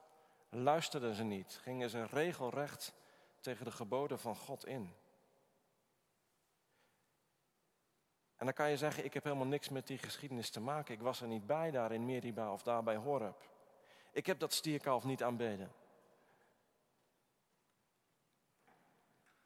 luisterden 0.49 1.15
ze 1.15 1.23
niet, 1.23 1.59
gingen 1.61 1.89
ze 1.89 2.05
regelrecht 2.05 2.93
tegen 3.41 3.65
de 3.65 3.71
geboden 3.71 4.19
van 4.19 4.35
God 4.35 4.65
in. 4.65 4.93
En 8.35 8.45
dan 8.45 8.53
kan 8.53 8.69
je 8.69 8.77
zeggen, 8.77 9.05
ik 9.05 9.13
heb 9.13 9.23
helemaal 9.23 9.47
niks 9.47 9.69
met 9.69 9.87
die 9.87 9.97
geschiedenis 9.97 10.49
te 10.49 10.61
maken. 10.61 10.93
Ik 10.93 11.01
was 11.01 11.21
er 11.21 11.27
niet 11.27 11.45
bij 11.45 11.71
daar 11.71 11.91
in 11.91 12.05
Meriba 12.05 12.51
of 12.51 12.63
daar 12.63 12.83
bij 12.83 12.95
Horeb. 12.95 13.43
Ik 14.11 14.25
heb 14.25 14.39
dat 14.39 14.53
stierkalf 14.53 15.03
niet 15.03 15.23
aanbeden. 15.23 15.85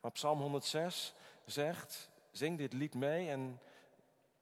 Maar 0.02 0.12
Psalm 0.12 0.40
106 0.40 1.14
zegt, 1.46 2.10
zing 2.32 2.58
dit 2.58 2.74
lied 2.74 2.94
mee 2.94 3.30
en 3.30 3.60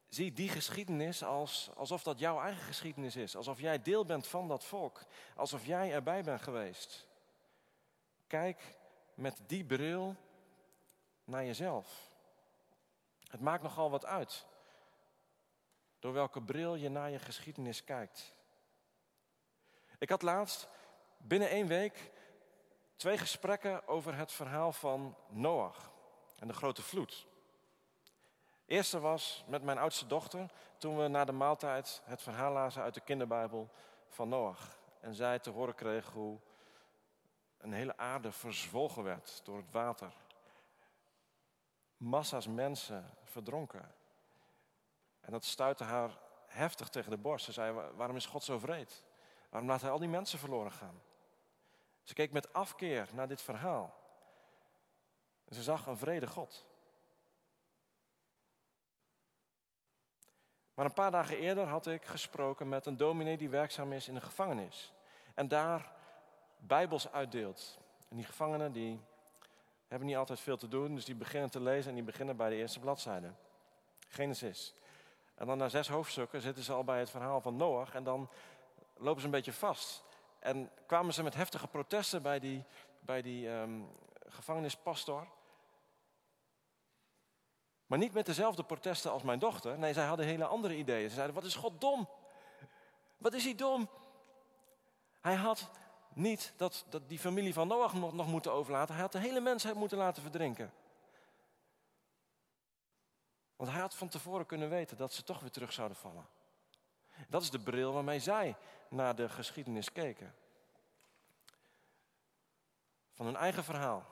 zie 0.07 0.33
die 0.33 0.49
geschiedenis 0.49 1.23
als, 1.23 1.69
alsof 1.75 2.03
dat 2.03 2.19
jouw 2.19 2.41
eigen 2.41 2.63
geschiedenis 2.63 3.15
is. 3.15 3.35
Alsof 3.35 3.59
jij 3.59 3.81
deel 3.81 4.05
bent 4.05 4.27
van 4.27 4.47
dat 4.47 4.63
volk. 4.63 5.01
Alsof 5.35 5.65
jij 5.65 5.93
erbij 5.93 6.23
bent 6.23 6.41
geweest. 6.41 7.07
Kijk 8.27 8.75
met 9.13 9.39
die 9.45 9.65
bril 9.65 10.15
naar 11.23 11.45
jezelf. 11.45 12.09
Het 13.27 13.41
maakt 13.41 13.63
nogal 13.63 13.89
wat 13.89 14.05
uit. 14.05 14.45
Door 15.99 16.13
welke 16.13 16.41
bril 16.41 16.75
je 16.75 16.89
naar 16.89 17.09
je 17.09 17.19
geschiedenis 17.19 17.83
kijkt. 17.83 18.33
Ik 19.97 20.09
had 20.09 20.21
laatst 20.21 20.67
binnen 21.17 21.49
één 21.49 21.67
week 21.67 22.11
twee 22.99 23.17
gesprekken 23.17 23.87
over 23.87 24.15
het 24.15 24.31
verhaal 24.31 24.71
van 24.71 25.15
Noach 25.27 25.91
en 26.39 26.47
de 26.47 26.53
grote 26.53 26.81
vloed. 26.81 27.27
Eerste 28.65 28.99
was 28.99 29.43
met 29.47 29.63
mijn 29.63 29.77
oudste 29.77 30.07
dochter 30.07 30.51
toen 30.77 30.97
we 30.97 31.07
na 31.07 31.25
de 31.25 31.31
maaltijd 31.31 32.01
het 32.05 32.21
verhaal 32.21 32.51
lazen 32.53 32.81
uit 32.81 32.93
de 32.93 32.99
kinderbijbel 33.01 33.69
van 34.07 34.29
Noach. 34.29 34.77
En 34.99 35.13
zij 35.13 35.39
te 35.39 35.49
horen 35.49 35.75
kreeg 35.75 36.09
hoe 36.09 36.39
een 37.57 37.73
hele 37.73 37.97
aarde 37.97 38.31
verzwolgen 38.31 39.03
werd 39.03 39.41
door 39.43 39.57
het 39.57 39.71
water. 39.71 40.13
Massa's 41.97 42.47
mensen 42.47 43.09
verdronken. 43.23 43.91
En 45.21 45.31
dat 45.31 45.45
stuitte 45.45 45.83
haar 45.83 46.17
heftig 46.47 46.89
tegen 46.89 47.11
de 47.11 47.17
borst. 47.17 47.45
Ze 47.45 47.51
zei, 47.51 47.91
waarom 47.95 48.15
is 48.15 48.25
God 48.25 48.43
zo 48.43 48.59
vreed? 48.59 49.03
Waarom 49.49 49.69
laat 49.69 49.81
hij 49.81 49.91
al 49.91 49.99
die 49.99 50.09
mensen 50.09 50.39
verloren 50.39 50.71
gaan? 50.71 51.01
Ze 52.03 52.13
keek 52.13 52.31
met 52.31 52.53
afkeer 52.53 53.09
naar 53.13 53.27
dit 53.27 53.41
verhaal. 53.41 53.97
En 55.45 55.55
ze 55.55 55.63
zag 55.63 55.85
een 55.85 55.97
vrede 55.97 56.27
God. 56.27 56.65
Maar 60.73 60.85
een 60.85 60.93
paar 60.93 61.11
dagen 61.11 61.37
eerder 61.37 61.67
had 61.67 61.87
ik 61.87 62.05
gesproken 62.05 62.69
met 62.69 62.85
een 62.85 62.97
dominee 62.97 63.37
die 63.37 63.49
werkzaam 63.49 63.93
is 63.93 64.07
in 64.07 64.15
een 64.15 64.21
gevangenis. 64.21 64.93
En 65.33 65.47
daar 65.47 65.91
bijbels 66.57 67.11
uitdeelt. 67.11 67.77
En 68.09 68.15
die 68.15 68.25
gevangenen 68.25 68.71
die 68.71 69.01
hebben 69.87 70.07
niet 70.07 70.17
altijd 70.17 70.39
veel 70.39 70.57
te 70.57 70.67
doen, 70.67 70.95
dus 70.95 71.05
die 71.05 71.15
beginnen 71.15 71.51
te 71.51 71.61
lezen 71.61 71.89
en 71.89 71.95
die 71.95 72.03
beginnen 72.03 72.37
bij 72.37 72.49
de 72.49 72.55
eerste 72.55 72.79
bladzijde. 72.79 73.33
Genesis. 74.07 74.73
En 75.35 75.47
dan 75.47 75.57
na 75.57 75.69
zes 75.69 75.87
hoofdstukken 75.87 76.41
zitten 76.41 76.63
ze 76.63 76.73
al 76.73 76.83
bij 76.83 76.99
het 76.99 77.09
verhaal 77.09 77.41
van 77.41 77.55
Noach 77.55 77.95
en 77.95 78.03
dan 78.03 78.29
lopen 78.97 79.19
ze 79.19 79.25
een 79.25 79.33
beetje 79.33 79.53
vast. 79.53 80.03
En 80.39 80.71
kwamen 80.85 81.13
ze 81.13 81.23
met 81.23 81.35
heftige 81.35 81.67
protesten 81.67 82.21
bij 82.21 82.39
die, 82.39 82.63
bij 82.99 83.21
die 83.21 83.49
ehm, 83.49 83.81
gevangenispastor. 84.27 85.27
Maar 87.85 87.97
niet 87.97 88.13
met 88.13 88.25
dezelfde 88.25 88.63
protesten 88.63 89.11
als 89.11 89.23
mijn 89.23 89.39
dochter. 89.39 89.79
Nee, 89.79 89.93
zij 89.93 90.05
hadden 90.05 90.25
hele 90.25 90.45
andere 90.45 90.75
ideeën. 90.75 91.09
Ze 91.09 91.15
zeiden, 91.15 91.35
wat 91.35 91.43
is 91.43 91.55
God 91.55 91.81
dom? 91.81 92.09
Wat 93.17 93.33
is 93.33 93.43
hij 93.43 93.55
dom? 93.55 93.89
Hij 95.21 95.35
had 95.35 95.69
niet 96.13 96.53
dat, 96.57 96.85
dat 96.89 97.09
die 97.09 97.19
familie 97.19 97.53
van 97.53 97.67
Noach 97.67 97.93
nog, 97.93 98.13
nog 98.13 98.27
moeten 98.27 98.51
overlaten. 98.51 98.93
Hij 98.93 99.03
had 99.03 99.11
de 99.11 99.19
hele 99.19 99.39
mensheid 99.39 99.75
moeten 99.75 99.97
laten 99.97 100.21
verdrinken. 100.21 100.73
Want 103.55 103.71
hij 103.71 103.81
had 103.81 103.95
van 103.95 104.07
tevoren 104.07 104.45
kunnen 104.45 104.69
weten 104.69 104.97
dat 104.97 105.13
ze 105.13 105.23
toch 105.23 105.39
weer 105.39 105.51
terug 105.51 105.73
zouden 105.73 105.97
vallen. 105.97 106.27
Dat 107.29 107.41
is 107.41 107.49
de 107.49 107.59
bril 107.59 107.93
waarmee 107.93 108.19
zij 108.19 108.55
naar 108.87 109.15
de 109.15 109.29
geschiedenis 109.29 109.91
keken. 109.91 110.35
Van 113.13 113.25
hun 113.25 113.35
eigen 113.35 113.63
verhaal 113.63 114.05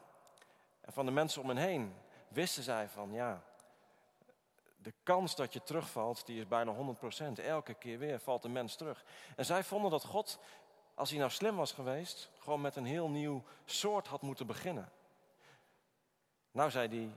en 0.81 0.93
van 0.93 1.05
de 1.05 1.11
mensen 1.11 1.41
om 1.41 1.47
hen 1.47 1.57
heen 1.57 1.95
wisten 2.27 2.63
zij 2.63 2.89
van 2.89 3.11
ja, 3.11 3.43
de 4.77 4.93
kans 5.03 5.35
dat 5.35 5.53
je 5.53 5.63
terugvalt, 5.63 6.25
die 6.25 6.39
is 6.39 6.47
bijna 6.47 6.75
100%. 7.35 7.43
Elke 7.43 7.73
keer 7.73 7.99
weer 7.99 8.19
valt 8.19 8.43
een 8.43 8.51
mens 8.51 8.75
terug. 8.75 9.03
En 9.35 9.45
zij 9.45 9.63
vonden 9.63 9.91
dat 9.91 10.05
God, 10.05 10.39
als 10.93 11.09
hij 11.09 11.19
nou 11.19 11.31
slim 11.31 11.55
was 11.55 11.71
geweest, 11.71 12.29
gewoon 12.39 12.61
met 12.61 12.75
een 12.75 12.85
heel 12.85 13.09
nieuw 13.09 13.43
soort 13.65 14.07
had 14.07 14.21
moeten 14.21 14.47
beginnen. 14.47 14.91
Nou 16.51 16.71
zei 16.71 16.87
die 16.87 17.11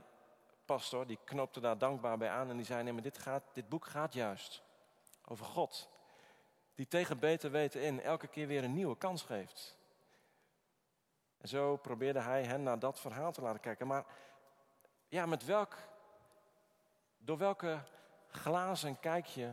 pastor, 0.65 1.07
die 1.07 1.19
knoopte 1.23 1.59
daar 1.59 1.77
dankbaar 1.77 2.17
bij 2.17 2.29
aan 2.29 2.49
en 2.49 2.55
die 2.55 2.65
zei, 2.65 2.83
nee 2.83 2.93
maar 2.93 3.01
dit, 3.01 3.17
gaat, 3.17 3.43
dit 3.53 3.69
boek 3.69 3.85
gaat 3.85 4.13
juist 4.13 4.63
over 5.31 5.45
God. 5.45 5.89
Die 6.75 6.87
tegen 6.87 7.19
beter 7.19 7.51
weten 7.51 7.81
in 7.81 8.01
elke 8.01 8.27
keer 8.27 8.47
weer 8.47 8.63
een 8.63 8.73
nieuwe 8.73 8.97
kans 8.97 9.21
geeft. 9.21 9.77
En 11.37 11.47
zo 11.47 11.77
probeerde 11.77 12.19
hij 12.19 12.43
hen 12.43 12.63
naar 12.63 12.79
dat 12.79 12.99
verhaal 12.99 13.31
te 13.31 13.41
laten 13.41 13.59
kijken. 13.59 13.87
Maar 13.87 14.05
ja, 15.07 15.25
met 15.25 15.45
welk, 15.45 15.77
door 17.17 17.37
welke 17.37 17.83
glazen 18.27 18.99
kijk 18.99 19.25
je 19.25 19.51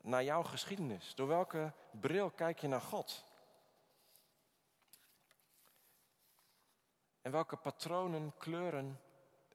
naar 0.00 0.24
jouw 0.24 0.42
geschiedenis? 0.42 1.14
Door 1.14 1.28
welke 1.28 1.72
bril 1.90 2.30
kijk 2.30 2.58
je 2.58 2.68
naar 2.68 2.80
God? 2.80 3.24
En 7.22 7.30
welke 7.30 7.56
patronen, 7.56 8.32
kleuren 8.38 9.00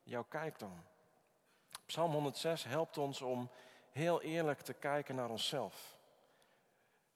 jouw 0.03 0.23
kijktoon. 0.23 0.83
Psalm 1.85 2.11
106 2.11 2.63
helpt 2.63 2.97
ons 2.97 3.21
om 3.21 3.49
heel 3.93 4.21
eerlijk 4.21 4.61
te 4.61 4.73
kijken 4.73 5.15
naar 5.15 5.29
onszelf. 5.29 5.97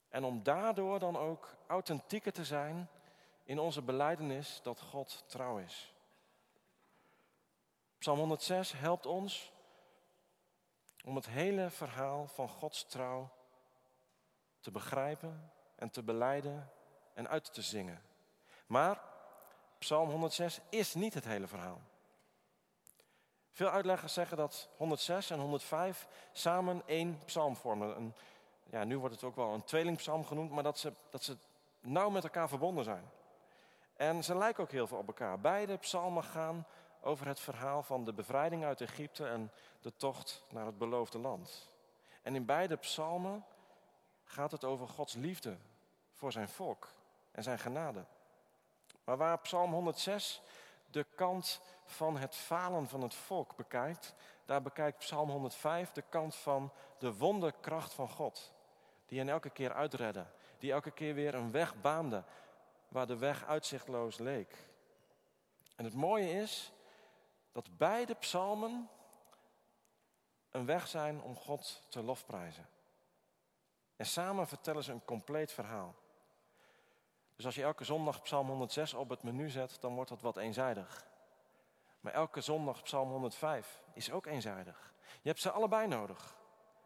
En 0.09 0.23
om 0.23 0.43
daardoor 0.43 0.99
dan 0.99 1.17
ook 1.17 1.55
authentieker 1.67 2.33
te 2.33 2.45
zijn 2.45 2.89
in 3.43 3.59
onze 3.59 3.81
beleidenis 3.81 4.59
dat 4.63 4.81
God 4.81 5.23
trouw 5.27 5.57
is. 5.57 5.93
Psalm 7.97 8.19
106 8.19 8.71
helpt 8.71 9.05
ons 9.05 9.51
om 11.03 11.15
het 11.15 11.25
hele 11.25 11.69
verhaal 11.69 12.27
van 12.27 12.49
Gods 12.49 12.85
trouw 12.85 13.29
te 14.59 14.71
begrijpen 14.71 15.51
en 15.75 15.89
te 15.89 16.03
beleiden 16.03 16.71
en 17.13 17.27
uit 17.27 17.53
te 17.53 17.61
zingen. 17.61 18.01
Maar 18.67 19.01
Psalm 19.79 20.09
106 20.09 20.59
is 20.69 20.93
niet 20.93 21.13
het 21.13 21.25
hele 21.25 21.47
verhaal. 21.47 21.81
Veel 23.57 23.69
uitleggers 23.69 24.13
zeggen 24.13 24.37
dat 24.37 24.69
106 24.77 25.29
en 25.29 25.39
105 25.39 26.07
samen 26.31 26.81
één 26.85 27.19
psalm 27.25 27.55
vormen. 27.55 27.95
Een, 27.97 28.13
ja, 28.69 28.83
nu 28.83 28.97
wordt 28.97 29.15
het 29.15 29.23
ook 29.23 29.35
wel 29.35 29.53
een 29.53 29.63
tweelingpsalm 29.63 30.25
genoemd, 30.25 30.51
maar 30.51 30.63
dat 30.63 30.77
ze, 30.77 30.93
dat 31.09 31.23
ze 31.23 31.37
nauw 31.79 32.09
met 32.09 32.23
elkaar 32.23 32.49
verbonden 32.49 32.83
zijn. 32.83 33.09
En 33.95 34.23
ze 34.23 34.37
lijken 34.37 34.63
ook 34.63 34.71
heel 34.71 34.87
veel 34.87 34.97
op 34.97 35.07
elkaar. 35.07 35.39
Beide 35.39 35.77
psalmen 35.77 36.23
gaan 36.23 36.65
over 37.01 37.27
het 37.27 37.39
verhaal 37.39 37.83
van 37.83 38.05
de 38.05 38.13
bevrijding 38.13 38.63
uit 38.63 38.81
Egypte 38.81 39.27
en 39.27 39.51
de 39.81 39.95
tocht 39.95 40.43
naar 40.49 40.65
het 40.65 40.77
beloofde 40.77 41.17
land. 41.17 41.69
En 42.21 42.35
in 42.35 42.45
beide 42.45 42.75
psalmen 42.75 43.45
gaat 44.23 44.51
het 44.51 44.63
over 44.63 44.87
Gods 44.87 45.13
liefde 45.13 45.57
voor 46.13 46.31
zijn 46.31 46.49
volk 46.49 46.87
en 47.31 47.43
zijn 47.43 47.59
genade. 47.59 48.05
Maar 49.03 49.17
waar 49.17 49.39
Psalm 49.39 49.73
106 49.73 50.41
de 50.91 51.05
kant 51.15 51.61
van 51.83 52.17
het 52.17 52.35
falen 52.35 52.87
van 52.87 53.01
het 53.01 53.13
volk 53.13 53.55
bekijkt, 53.55 54.15
daar 54.45 54.61
bekijkt 54.61 54.97
Psalm 54.97 55.29
105 55.29 55.91
de 55.91 56.03
kant 56.09 56.35
van 56.35 56.71
de 56.99 57.13
wonderkracht 57.13 57.93
van 57.93 58.09
God. 58.09 58.53
Die 59.05 59.19
hen 59.19 59.29
elke 59.29 59.49
keer 59.49 59.73
uitredde, 59.73 60.25
die 60.59 60.71
elke 60.71 60.91
keer 60.91 61.13
weer 61.13 61.35
een 61.35 61.51
weg 61.51 61.81
baande 61.81 62.23
waar 62.87 63.07
de 63.07 63.17
weg 63.17 63.45
uitzichtloos 63.45 64.17
leek. 64.17 64.67
En 65.75 65.85
het 65.85 65.93
mooie 65.93 66.31
is 66.31 66.71
dat 67.51 67.77
beide 67.77 68.15
psalmen 68.15 68.89
een 70.51 70.65
weg 70.65 70.87
zijn 70.87 71.21
om 71.21 71.35
God 71.35 71.83
te 71.89 72.03
lofprijzen. 72.03 72.69
En 73.95 74.05
samen 74.05 74.47
vertellen 74.47 74.83
ze 74.83 74.91
een 74.91 75.05
compleet 75.05 75.51
verhaal. 75.51 75.95
Dus 77.37 77.45
als 77.45 77.55
je 77.55 77.63
elke 77.63 77.83
zondag 77.83 78.21
Psalm 78.21 78.47
106 78.47 78.93
op 78.93 79.09
het 79.09 79.23
menu 79.23 79.49
zet, 79.49 79.77
dan 79.81 79.95
wordt 79.95 80.09
dat 80.09 80.21
wat 80.21 80.37
eenzijdig. 80.37 81.07
Maar 81.99 82.13
elke 82.13 82.41
zondag 82.41 82.81
Psalm 82.81 83.09
105 83.09 83.83
is 83.93 84.11
ook 84.11 84.25
eenzijdig. 84.25 84.93
Je 85.21 85.29
hebt 85.29 85.41
ze 85.41 85.51
allebei 85.51 85.87
nodig. 85.87 86.35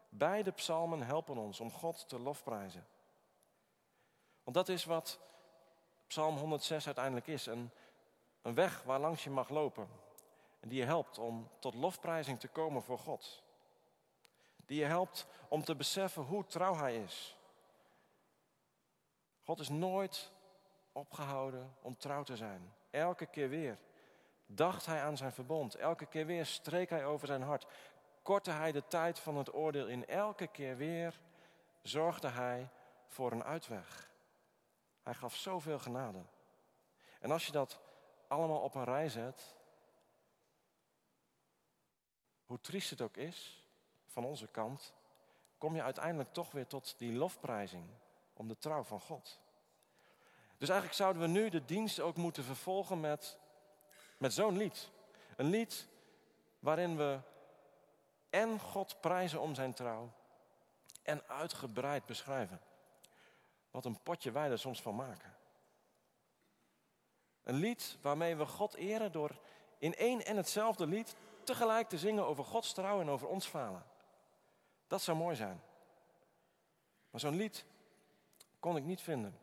Beide 0.08 0.50
psalmen 0.50 1.02
helpen 1.02 1.36
ons 1.36 1.60
om 1.60 1.70
God 1.70 2.08
te 2.08 2.18
lofprijzen. 2.18 2.86
Want 4.42 4.56
dat 4.56 4.68
is 4.68 4.84
wat 4.84 5.20
Psalm 6.06 6.36
106 6.36 6.86
uiteindelijk 6.86 7.26
is. 7.26 7.46
Een, 7.46 7.70
een 8.42 8.54
weg 8.54 8.82
waar 8.82 9.00
langs 9.00 9.24
je 9.24 9.30
mag 9.30 9.48
lopen. 9.48 9.88
En 10.60 10.68
die 10.68 10.78
je 10.78 10.84
helpt 10.84 11.18
om 11.18 11.48
tot 11.58 11.74
lofprijzing 11.74 12.40
te 12.40 12.48
komen 12.48 12.82
voor 12.82 12.98
God. 12.98 13.42
Die 14.66 14.78
je 14.78 14.84
helpt 14.84 15.26
om 15.48 15.64
te 15.64 15.76
beseffen 15.76 16.22
hoe 16.22 16.46
trouw 16.46 16.74
Hij 16.74 16.96
is. 16.96 17.36
God 19.42 19.60
is 19.60 19.68
nooit 19.68 20.31
opgehouden 20.92 21.74
om 21.82 21.96
trouw 21.96 22.22
te 22.22 22.36
zijn. 22.36 22.74
Elke 22.90 23.26
keer 23.26 23.48
weer 23.48 23.78
dacht 24.46 24.86
hij 24.86 25.02
aan 25.02 25.16
zijn 25.16 25.32
verbond. 25.32 25.74
Elke 25.74 26.06
keer 26.06 26.26
weer 26.26 26.46
streek 26.46 26.90
hij 26.90 27.04
over 27.04 27.26
zijn 27.26 27.42
hart. 27.42 27.66
Kortte 28.22 28.50
hij 28.50 28.72
de 28.72 28.86
tijd 28.88 29.18
van 29.18 29.36
het 29.36 29.54
oordeel 29.54 29.86
in. 29.86 30.06
Elke 30.06 30.46
keer 30.46 30.76
weer 30.76 31.20
zorgde 31.82 32.28
hij 32.28 32.68
voor 33.06 33.32
een 33.32 33.44
uitweg. 33.44 34.10
Hij 35.02 35.14
gaf 35.14 35.34
zoveel 35.34 35.78
genade. 35.78 36.22
En 37.20 37.30
als 37.30 37.46
je 37.46 37.52
dat 37.52 37.80
allemaal 38.28 38.60
op 38.60 38.74
een 38.74 38.84
rij 38.84 39.08
zet, 39.08 39.56
hoe 42.46 42.60
triest 42.60 42.90
het 42.90 43.00
ook 43.00 43.16
is 43.16 43.66
van 44.06 44.24
onze 44.24 44.46
kant, 44.46 44.94
kom 45.58 45.74
je 45.74 45.82
uiteindelijk 45.82 46.32
toch 46.32 46.50
weer 46.50 46.66
tot 46.66 46.98
die 46.98 47.12
lofprijzing 47.12 47.84
om 48.32 48.48
de 48.48 48.58
trouw 48.58 48.82
van 48.82 49.00
God. 49.00 49.41
Dus 50.62 50.70
eigenlijk 50.70 51.00
zouden 51.00 51.22
we 51.22 51.28
nu 51.28 51.48
de 51.48 51.64
dienst 51.64 52.00
ook 52.00 52.16
moeten 52.16 52.44
vervolgen 52.44 53.00
met, 53.00 53.38
met 54.18 54.32
zo'n 54.32 54.56
lied. 54.56 54.90
Een 55.36 55.46
lied 55.46 55.88
waarin 56.58 56.96
we 56.96 57.18
en 58.30 58.60
God 58.60 59.00
prijzen 59.00 59.40
om 59.40 59.54
zijn 59.54 59.72
trouw 59.72 60.12
en 61.02 61.28
uitgebreid 61.28 62.06
beschrijven. 62.06 62.60
Wat 63.70 63.84
een 63.84 64.02
potje 64.02 64.30
wij 64.30 64.50
er 64.50 64.58
soms 64.58 64.82
van 64.82 64.94
maken. 64.94 65.36
Een 67.42 67.56
lied 67.56 67.96
waarmee 68.00 68.36
we 68.36 68.46
God 68.46 68.74
eren 68.74 69.12
door 69.12 69.30
in 69.78 69.94
één 69.94 70.24
en 70.24 70.36
hetzelfde 70.36 70.86
lied 70.86 71.16
tegelijk 71.44 71.88
te 71.88 71.98
zingen 71.98 72.26
over 72.26 72.44
Gods 72.44 72.72
trouw 72.72 73.00
en 73.00 73.10
over 73.10 73.28
ons 73.28 73.46
falen. 73.46 73.84
Dat 74.86 75.02
zou 75.02 75.16
mooi 75.16 75.36
zijn. 75.36 75.62
Maar 77.10 77.20
zo'n 77.20 77.36
lied 77.36 77.64
kon 78.58 78.76
ik 78.76 78.84
niet 78.84 79.00
vinden. 79.00 79.40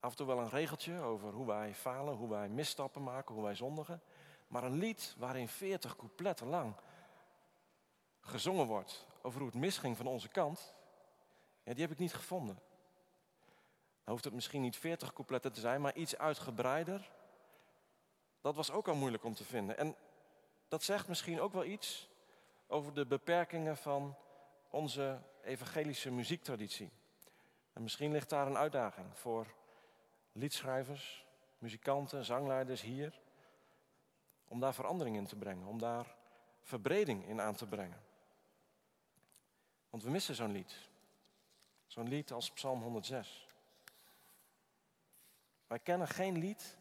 Af 0.00 0.10
en 0.10 0.16
toe 0.16 0.26
wel 0.26 0.38
een 0.38 0.48
regeltje 0.48 1.00
over 1.00 1.32
hoe 1.32 1.46
wij 1.46 1.74
falen, 1.74 2.14
hoe 2.14 2.28
wij 2.28 2.48
misstappen 2.48 3.02
maken, 3.02 3.34
hoe 3.34 3.44
wij 3.44 3.54
zondigen. 3.54 4.02
Maar 4.48 4.64
een 4.64 4.78
lied 4.78 5.14
waarin 5.18 5.48
veertig 5.48 5.96
coupletten 5.96 6.46
lang 6.46 6.74
gezongen 8.20 8.66
wordt 8.66 9.06
over 9.22 9.40
hoe 9.40 9.48
het 9.48 9.58
misging 9.58 9.96
van 9.96 10.06
onze 10.06 10.28
kant, 10.28 10.74
ja, 11.62 11.72
die 11.72 11.82
heb 11.82 11.90
ik 11.90 11.98
niet 11.98 12.14
gevonden. 12.14 12.58
Dan 14.04 14.12
hoeft 14.12 14.24
het 14.24 14.34
misschien 14.34 14.62
niet 14.62 14.76
veertig 14.76 15.12
coupletten 15.12 15.52
te 15.52 15.60
zijn, 15.60 15.80
maar 15.80 15.94
iets 15.94 16.16
uitgebreider. 16.16 17.10
Dat 18.40 18.54
was 18.54 18.70
ook 18.70 18.88
al 18.88 18.94
moeilijk 18.94 19.24
om 19.24 19.34
te 19.34 19.44
vinden. 19.44 19.78
En 19.78 19.96
dat 20.68 20.82
zegt 20.82 21.08
misschien 21.08 21.40
ook 21.40 21.52
wel 21.52 21.64
iets 21.64 22.08
over 22.66 22.94
de 22.94 23.06
beperkingen 23.06 23.76
van 23.76 24.16
onze 24.70 25.20
evangelische 25.42 26.10
muziektraditie. 26.10 26.90
En 27.72 27.82
misschien 27.82 28.12
ligt 28.12 28.30
daar 28.30 28.46
een 28.46 28.56
uitdaging 28.56 29.18
voor 29.18 29.46
liedschrijvers, 30.32 31.26
muzikanten, 31.58 32.24
zangleiders 32.24 32.80
hier. 32.80 33.20
Om 34.48 34.60
daar 34.60 34.74
verandering 34.74 35.16
in 35.16 35.26
te 35.26 35.36
brengen, 35.36 35.66
om 35.66 35.78
daar 35.78 36.16
verbreding 36.62 37.26
in 37.26 37.40
aan 37.40 37.54
te 37.54 37.66
brengen. 37.66 38.02
Want 39.90 40.02
we 40.02 40.10
missen 40.10 40.34
zo'n 40.34 40.52
lied. 40.52 40.88
Zo'n 41.86 42.08
lied 42.08 42.32
als 42.32 42.50
Psalm 42.50 42.82
106. 42.82 43.46
Wij 45.66 45.78
kennen 45.78 46.08
geen 46.08 46.38
lied 46.38 46.78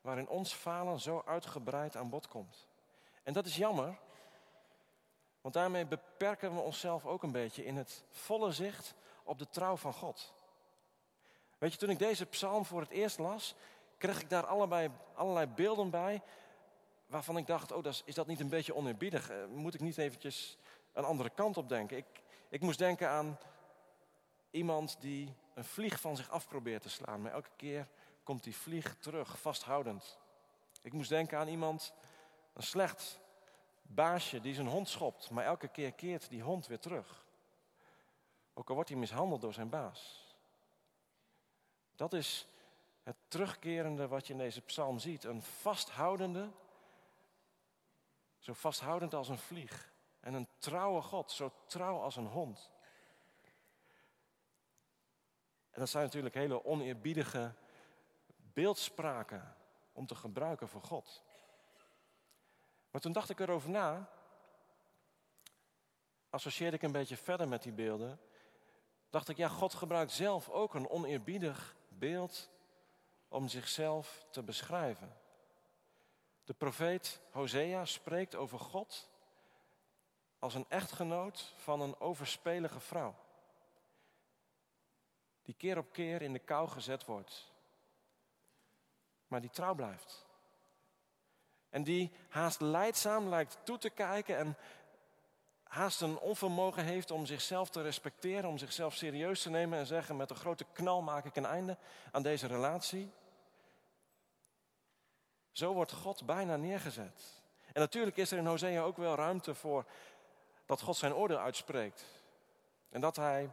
waarin 0.00 0.28
ons 0.28 0.52
falen 0.52 1.00
zo 1.00 1.22
uitgebreid 1.26 1.96
aan 1.96 2.10
bod 2.10 2.28
komt. 2.28 2.68
En 3.22 3.32
dat 3.32 3.46
is 3.46 3.56
jammer, 3.56 3.98
want 5.40 5.54
daarmee 5.54 5.86
beperken 5.86 6.54
we 6.54 6.60
onszelf 6.60 7.06
ook 7.06 7.22
een 7.22 7.32
beetje 7.32 7.64
in 7.64 7.76
het 7.76 8.04
volle 8.10 8.52
zicht 8.52 8.94
op 9.22 9.38
de 9.38 9.48
trouw 9.48 9.76
van 9.76 9.92
God. 9.92 10.34
Weet 11.58 11.72
je, 11.72 11.78
toen 11.78 11.90
ik 11.90 11.98
deze 11.98 12.26
psalm 12.26 12.64
voor 12.64 12.80
het 12.80 12.90
eerst 12.90 13.18
las, 13.18 13.54
kreeg 13.98 14.20
ik 14.20 14.30
daar 14.30 14.46
allebei, 14.46 14.90
allerlei 15.14 15.46
beelden 15.46 15.90
bij 15.90 16.22
waarvan 17.06 17.36
ik 17.36 17.46
dacht, 17.46 17.72
oh, 17.72 17.84
is, 17.84 18.02
is 18.04 18.14
dat 18.14 18.26
niet 18.26 18.40
een 18.40 18.48
beetje 18.48 18.74
oneerbiedig? 18.74 19.30
Eh, 19.30 19.44
moet 19.46 19.74
ik 19.74 19.80
niet 19.80 19.98
eventjes 19.98 20.58
een 20.92 21.04
andere 21.04 21.30
kant 21.30 21.56
op 21.56 21.68
denken? 21.68 21.96
Ik, 21.96 22.06
ik 22.48 22.60
moest 22.60 22.78
denken 22.78 23.08
aan 23.08 23.38
iemand 24.50 25.00
die 25.00 25.34
een 25.54 25.64
vlieg 25.64 26.00
van 26.00 26.16
zich 26.16 26.30
af 26.30 26.48
probeert 26.48 26.82
te 26.82 26.88
slaan, 26.88 27.22
maar 27.22 27.32
elke 27.32 27.50
keer 27.56 27.88
komt 28.22 28.44
die 28.44 28.56
vlieg 28.56 28.96
terug, 28.98 29.38
vasthoudend. 29.38 30.18
Ik 30.82 30.92
moest 30.92 31.08
denken 31.08 31.38
aan 31.38 31.48
iemand, 31.48 31.92
een 32.52 32.62
slecht 32.62 33.20
baasje 33.82 34.40
die 34.40 34.54
zijn 34.54 34.66
hond 34.66 34.88
schopt, 34.88 35.30
maar 35.30 35.44
elke 35.44 35.68
keer 35.68 35.92
keert 35.92 36.28
die 36.28 36.42
hond 36.42 36.66
weer 36.66 36.78
terug. 36.78 37.24
Ook 38.54 38.68
al 38.68 38.74
wordt 38.74 38.90
hij 38.90 38.98
mishandeld 38.98 39.40
door 39.40 39.52
zijn 39.52 39.68
baas. 39.68 40.25
Dat 41.96 42.12
is 42.12 42.46
het 43.02 43.16
terugkerende 43.28 44.08
wat 44.08 44.26
je 44.26 44.32
in 44.32 44.38
deze 44.38 44.60
psalm 44.60 44.98
ziet. 44.98 45.24
Een 45.24 45.42
vasthoudende, 45.42 46.50
zo 48.38 48.52
vasthoudend 48.52 49.14
als 49.14 49.28
een 49.28 49.38
vlieg. 49.38 49.92
En 50.20 50.34
een 50.34 50.48
trouwe 50.58 51.02
God, 51.02 51.30
zo 51.32 51.52
trouw 51.66 52.00
als 52.00 52.16
een 52.16 52.26
hond. 52.26 52.70
En 55.70 55.80
dat 55.80 55.88
zijn 55.88 56.04
natuurlijk 56.04 56.34
hele 56.34 56.64
oneerbiedige 56.64 57.54
beeldspraken 58.36 59.56
om 59.92 60.06
te 60.06 60.14
gebruiken 60.14 60.68
voor 60.68 60.82
God. 60.82 61.22
Maar 62.90 63.00
toen 63.00 63.12
dacht 63.12 63.30
ik 63.30 63.40
erover 63.40 63.70
na, 63.70 64.10
associeerde 66.30 66.76
ik 66.76 66.82
een 66.82 66.92
beetje 66.92 67.16
verder 67.16 67.48
met 67.48 67.62
die 67.62 67.72
beelden, 67.72 68.20
dacht 69.10 69.28
ik, 69.28 69.36
ja, 69.36 69.48
God 69.48 69.74
gebruikt 69.74 70.12
zelf 70.12 70.50
ook 70.50 70.74
een 70.74 70.88
oneerbiedig 70.88 71.76
beeld 71.98 72.50
om 73.28 73.48
zichzelf 73.48 74.26
te 74.30 74.42
beschrijven. 74.42 75.16
De 76.44 76.54
profeet 76.54 77.20
Hosea 77.30 77.84
spreekt 77.84 78.34
over 78.34 78.58
God 78.58 79.10
als 80.38 80.54
een 80.54 80.66
echtgenoot 80.68 81.52
van 81.56 81.80
een 81.80 82.00
overspelige 82.00 82.80
vrouw. 82.80 83.14
Die 85.42 85.54
keer 85.54 85.78
op 85.78 85.92
keer 85.92 86.22
in 86.22 86.32
de 86.32 86.38
kou 86.38 86.68
gezet 86.68 87.04
wordt, 87.04 87.52
maar 89.26 89.40
die 89.40 89.50
trouw 89.50 89.74
blijft. 89.74 90.26
En 91.68 91.82
die 91.82 92.12
haast 92.28 92.60
leidzaam 92.60 93.28
lijkt 93.28 93.58
toe 93.62 93.78
te 93.78 93.90
kijken 93.90 94.36
en 94.36 94.56
haast 95.68 96.00
een 96.00 96.18
onvermogen 96.18 96.84
heeft 96.84 97.10
om 97.10 97.26
zichzelf 97.26 97.70
te 97.70 97.82
respecteren, 97.82 98.48
om 98.48 98.58
zichzelf 98.58 98.94
serieus 98.94 99.42
te 99.42 99.50
nemen 99.50 99.78
en 99.78 99.86
zeggen 99.86 100.16
met 100.16 100.30
een 100.30 100.36
grote 100.36 100.66
knal 100.72 101.02
maak 101.02 101.24
ik 101.24 101.36
een 101.36 101.46
einde 101.46 101.76
aan 102.12 102.22
deze 102.22 102.46
relatie. 102.46 103.10
Zo 105.52 105.72
wordt 105.72 105.92
God 105.92 106.26
bijna 106.26 106.56
neergezet. 106.56 107.22
En 107.72 107.80
natuurlijk 107.80 108.16
is 108.16 108.30
er 108.30 108.38
in 108.38 108.46
Hosea 108.46 108.82
ook 108.82 108.96
wel 108.96 109.14
ruimte 109.14 109.54
voor 109.54 109.84
dat 110.66 110.80
God 110.80 110.96
zijn 110.96 111.14
oordeel 111.14 111.38
uitspreekt. 111.38 112.04
En 112.88 113.00
dat 113.00 113.16
hij 113.16 113.50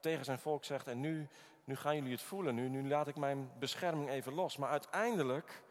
tegen 0.00 0.24
zijn 0.24 0.38
volk 0.38 0.64
zegt, 0.64 0.86
en 0.86 1.00
nu, 1.00 1.28
nu 1.64 1.76
gaan 1.76 1.94
jullie 1.94 2.12
het 2.12 2.22
voelen, 2.22 2.54
nu, 2.54 2.68
nu 2.68 2.88
laat 2.88 3.08
ik 3.08 3.16
mijn 3.16 3.50
bescherming 3.58 4.10
even 4.10 4.32
los. 4.32 4.56
Maar 4.56 4.70
uiteindelijk 4.70 5.62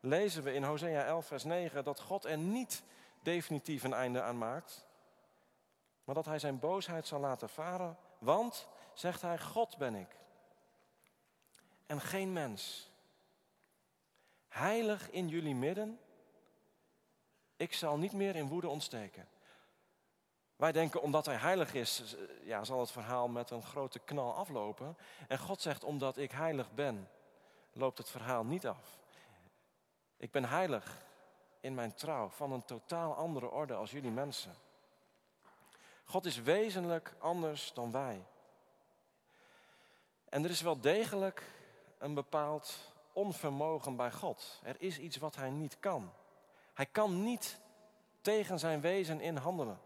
lezen 0.00 0.42
we 0.42 0.54
in 0.54 0.62
Hosea 0.62 1.04
11, 1.04 1.26
vers 1.26 1.44
9 1.44 1.84
dat 1.84 2.00
God 2.00 2.24
er 2.24 2.38
niet 2.38 2.82
definitief 3.22 3.82
een 3.82 3.92
einde 3.92 4.22
aan 4.22 4.38
maakt, 4.38 4.86
maar 6.12 6.22
dat 6.22 6.32
hij 6.32 6.40
zijn 6.40 6.58
boosheid 6.58 7.06
zal 7.06 7.20
laten 7.20 7.48
varen. 7.48 7.96
Want, 8.18 8.68
zegt 8.94 9.22
hij, 9.22 9.38
God 9.38 9.76
ben 9.76 9.94
ik 9.94 10.16
en 11.86 12.00
geen 12.00 12.32
mens. 12.32 12.90
Heilig 14.48 15.10
in 15.10 15.28
jullie 15.28 15.54
midden, 15.54 16.00
ik 17.56 17.74
zal 17.74 17.98
niet 17.98 18.12
meer 18.12 18.36
in 18.36 18.48
woede 18.48 18.68
ontsteken. 18.68 19.28
Wij 20.56 20.72
denken 20.72 21.02
omdat 21.02 21.26
hij 21.26 21.36
heilig 21.36 21.74
is, 21.74 22.16
ja, 22.42 22.64
zal 22.64 22.80
het 22.80 22.90
verhaal 22.90 23.28
met 23.28 23.50
een 23.50 23.62
grote 23.62 23.98
knal 23.98 24.34
aflopen. 24.34 24.96
En 25.28 25.38
God 25.38 25.60
zegt 25.60 25.84
omdat 25.84 26.16
ik 26.16 26.30
heilig 26.30 26.72
ben, 26.72 27.08
loopt 27.72 27.98
het 27.98 28.10
verhaal 28.10 28.44
niet 28.44 28.66
af. 28.66 28.98
Ik 30.16 30.30
ben 30.30 30.44
heilig 30.44 31.04
in 31.60 31.74
mijn 31.74 31.94
trouw 31.94 32.28
van 32.28 32.52
een 32.52 32.64
totaal 32.64 33.14
andere 33.14 33.50
orde 33.50 33.74
als 33.74 33.90
jullie 33.90 34.10
mensen. 34.10 34.70
God 36.04 36.24
is 36.24 36.36
wezenlijk 36.36 37.14
anders 37.18 37.72
dan 37.72 37.90
wij. 37.90 38.24
En 40.28 40.44
er 40.44 40.50
is 40.50 40.60
wel 40.60 40.80
degelijk 40.80 41.42
een 41.98 42.14
bepaald 42.14 42.92
onvermogen 43.12 43.96
bij 43.96 44.12
God. 44.12 44.60
Er 44.62 44.76
is 44.78 44.98
iets 44.98 45.16
wat 45.16 45.36
hij 45.36 45.50
niet 45.50 45.78
kan. 45.80 46.12
Hij 46.74 46.86
kan 46.86 47.22
niet 47.22 47.58
tegen 48.20 48.58
zijn 48.58 48.80
wezen 48.80 49.20
in 49.20 49.36
handelen. 49.36 49.80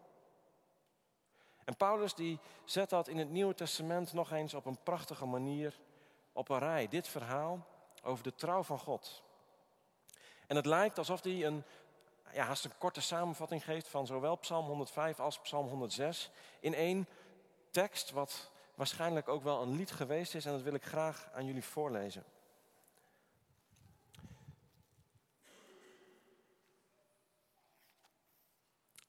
En 1.64 1.76
Paulus 1.76 2.14
die 2.14 2.38
zet 2.64 2.90
dat 2.90 3.08
in 3.08 3.16
het 3.16 3.30
Nieuwe 3.30 3.54
Testament 3.54 4.12
nog 4.12 4.32
eens 4.32 4.54
op 4.54 4.66
een 4.66 4.82
prachtige 4.82 5.26
manier 5.26 5.80
op 6.32 6.48
een 6.48 6.58
rij. 6.58 6.88
Dit 6.88 7.08
verhaal 7.08 7.66
over 8.02 8.24
de 8.24 8.34
trouw 8.34 8.62
van 8.62 8.78
God. 8.78 9.22
En 10.46 10.56
het 10.56 10.66
lijkt 10.66 10.98
alsof 10.98 11.22
hij 11.22 11.44
een, 11.44 11.64
ja, 12.32 12.44
haast 12.44 12.64
een 12.64 12.78
korte 12.78 13.00
samenvatting 13.00 13.64
geeft 13.64 13.88
van 13.88 14.06
zowel 14.06 14.36
Psalm 14.36 14.66
105 14.66 15.20
als 15.20 15.40
Psalm 15.40 15.68
106 15.68 16.30
in 16.60 16.74
één 16.74 17.08
tekst, 17.70 18.10
wat 18.10 18.50
waarschijnlijk 18.74 19.28
ook 19.28 19.42
wel 19.42 19.62
een 19.62 19.76
lied 19.76 19.90
geweest 19.90 20.34
is. 20.34 20.44
En 20.44 20.52
dat 20.52 20.62
wil 20.62 20.74
ik 20.74 20.84
graag 20.84 21.28
aan 21.34 21.46
jullie 21.46 21.64
voorlezen. 21.64 22.24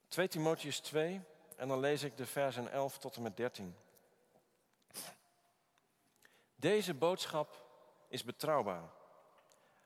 Twee 0.08 0.28
Timotheus 0.28 0.80
2 0.80 1.22
en 1.56 1.68
dan 1.68 1.80
lees 1.80 2.04
ik 2.04 2.18
de 2.18 2.26
versen 2.26 2.72
11 2.72 2.98
tot 2.98 3.16
en 3.16 3.22
met 3.22 3.38
13. 3.38 3.76
Deze 6.56 6.94
boodschap 6.94 7.66
is 8.08 8.24
betrouwbaar. 8.24 8.90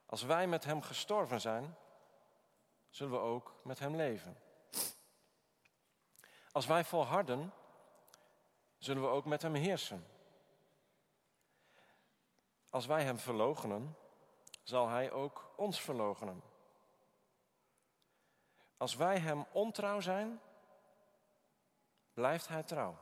Als 0.05 0.23
wij 0.23 0.47
met 0.47 0.63
Hem 0.63 0.81
gestorven 0.81 1.41
zijn, 1.41 1.75
zullen 2.91 3.13
we 3.13 3.19
ook 3.19 3.55
met 3.63 3.79
Hem 3.79 3.95
leven. 3.95 4.37
Als 6.51 6.65
wij 6.65 6.83
volharden, 6.83 7.53
zullen 8.77 9.01
we 9.01 9.07
ook 9.07 9.25
met 9.25 9.41
Hem 9.41 9.53
heersen. 9.53 10.07
Als 12.69 12.85
wij 12.85 13.03
Hem 13.03 13.19
verloochenen, 13.19 13.95
zal 14.63 14.87
Hij 14.87 15.11
ook 15.11 15.53
ons 15.55 15.81
verloochenen. 15.81 16.41
Als 18.77 18.95
wij 18.95 19.19
Hem 19.19 19.45
ontrouw 19.51 19.99
zijn, 19.99 20.41
blijft 22.13 22.47
Hij 22.47 22.63
trouw. 22.63 22.97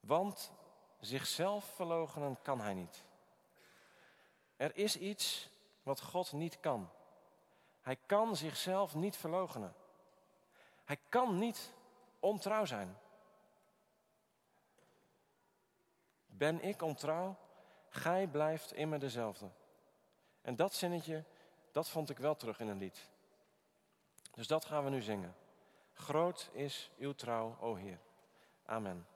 Want 0.00 0.52
zichzelf 1.00 1.64
verloochenen 1.64 2.42
kan 2.42 2.60
Hij 2.60 2.74
niet. 2.74 3.04
Er 4.56 4.76
is 4.76 4.98
iets 4.98 5.48
wat 5.82 6.00
God 6.00 6.32
niet 6.32 6.60
kan. 6.60 6.90
Hij 7.86 7.98
kan 8.06 8.36
zichzelf 8.36 8.94
niet 8.94 9.16
verloochenen. 9.16 9.74
Hij 10.84 10.98
kan 11.08 11.38
niet 11.38 11.72
ontrouw 12.20 12.64
zijn. 12.64 12.98
Ben 16.26 16.62
ik 16.62 16.82
ontrouw? 16.82 17.36
Gij 17.88 18.26
blijft 18.26 18.72
immer 18.72 18.98
dezelfde. 18.98 19.48
En 20.42 20.56
dat 20.56 20.74
zinnetje, 20.74 21.24
dat 21.72 21.88
vond 21.88 22.10
ik 22.10 22.18
wel 22.18 22.36
terug 22.36 22.60
in 22.60 22.68
een 22.68 22.78
lied. 22.78 23.08
Dus 24.34 24.46
dat 24.46 24.64
gaan 24.64 24.84
we 24.84 24.90
nu 24.90 25.02
zingen. 25.02 25.34
Groot 25.92 26.50
is 26.52 26.90
uw 26.98 27.14
trouw, 27.14 27.56
o 27.60 27.74
Heer. 27.74 27.98
Amen. 28.64 29.06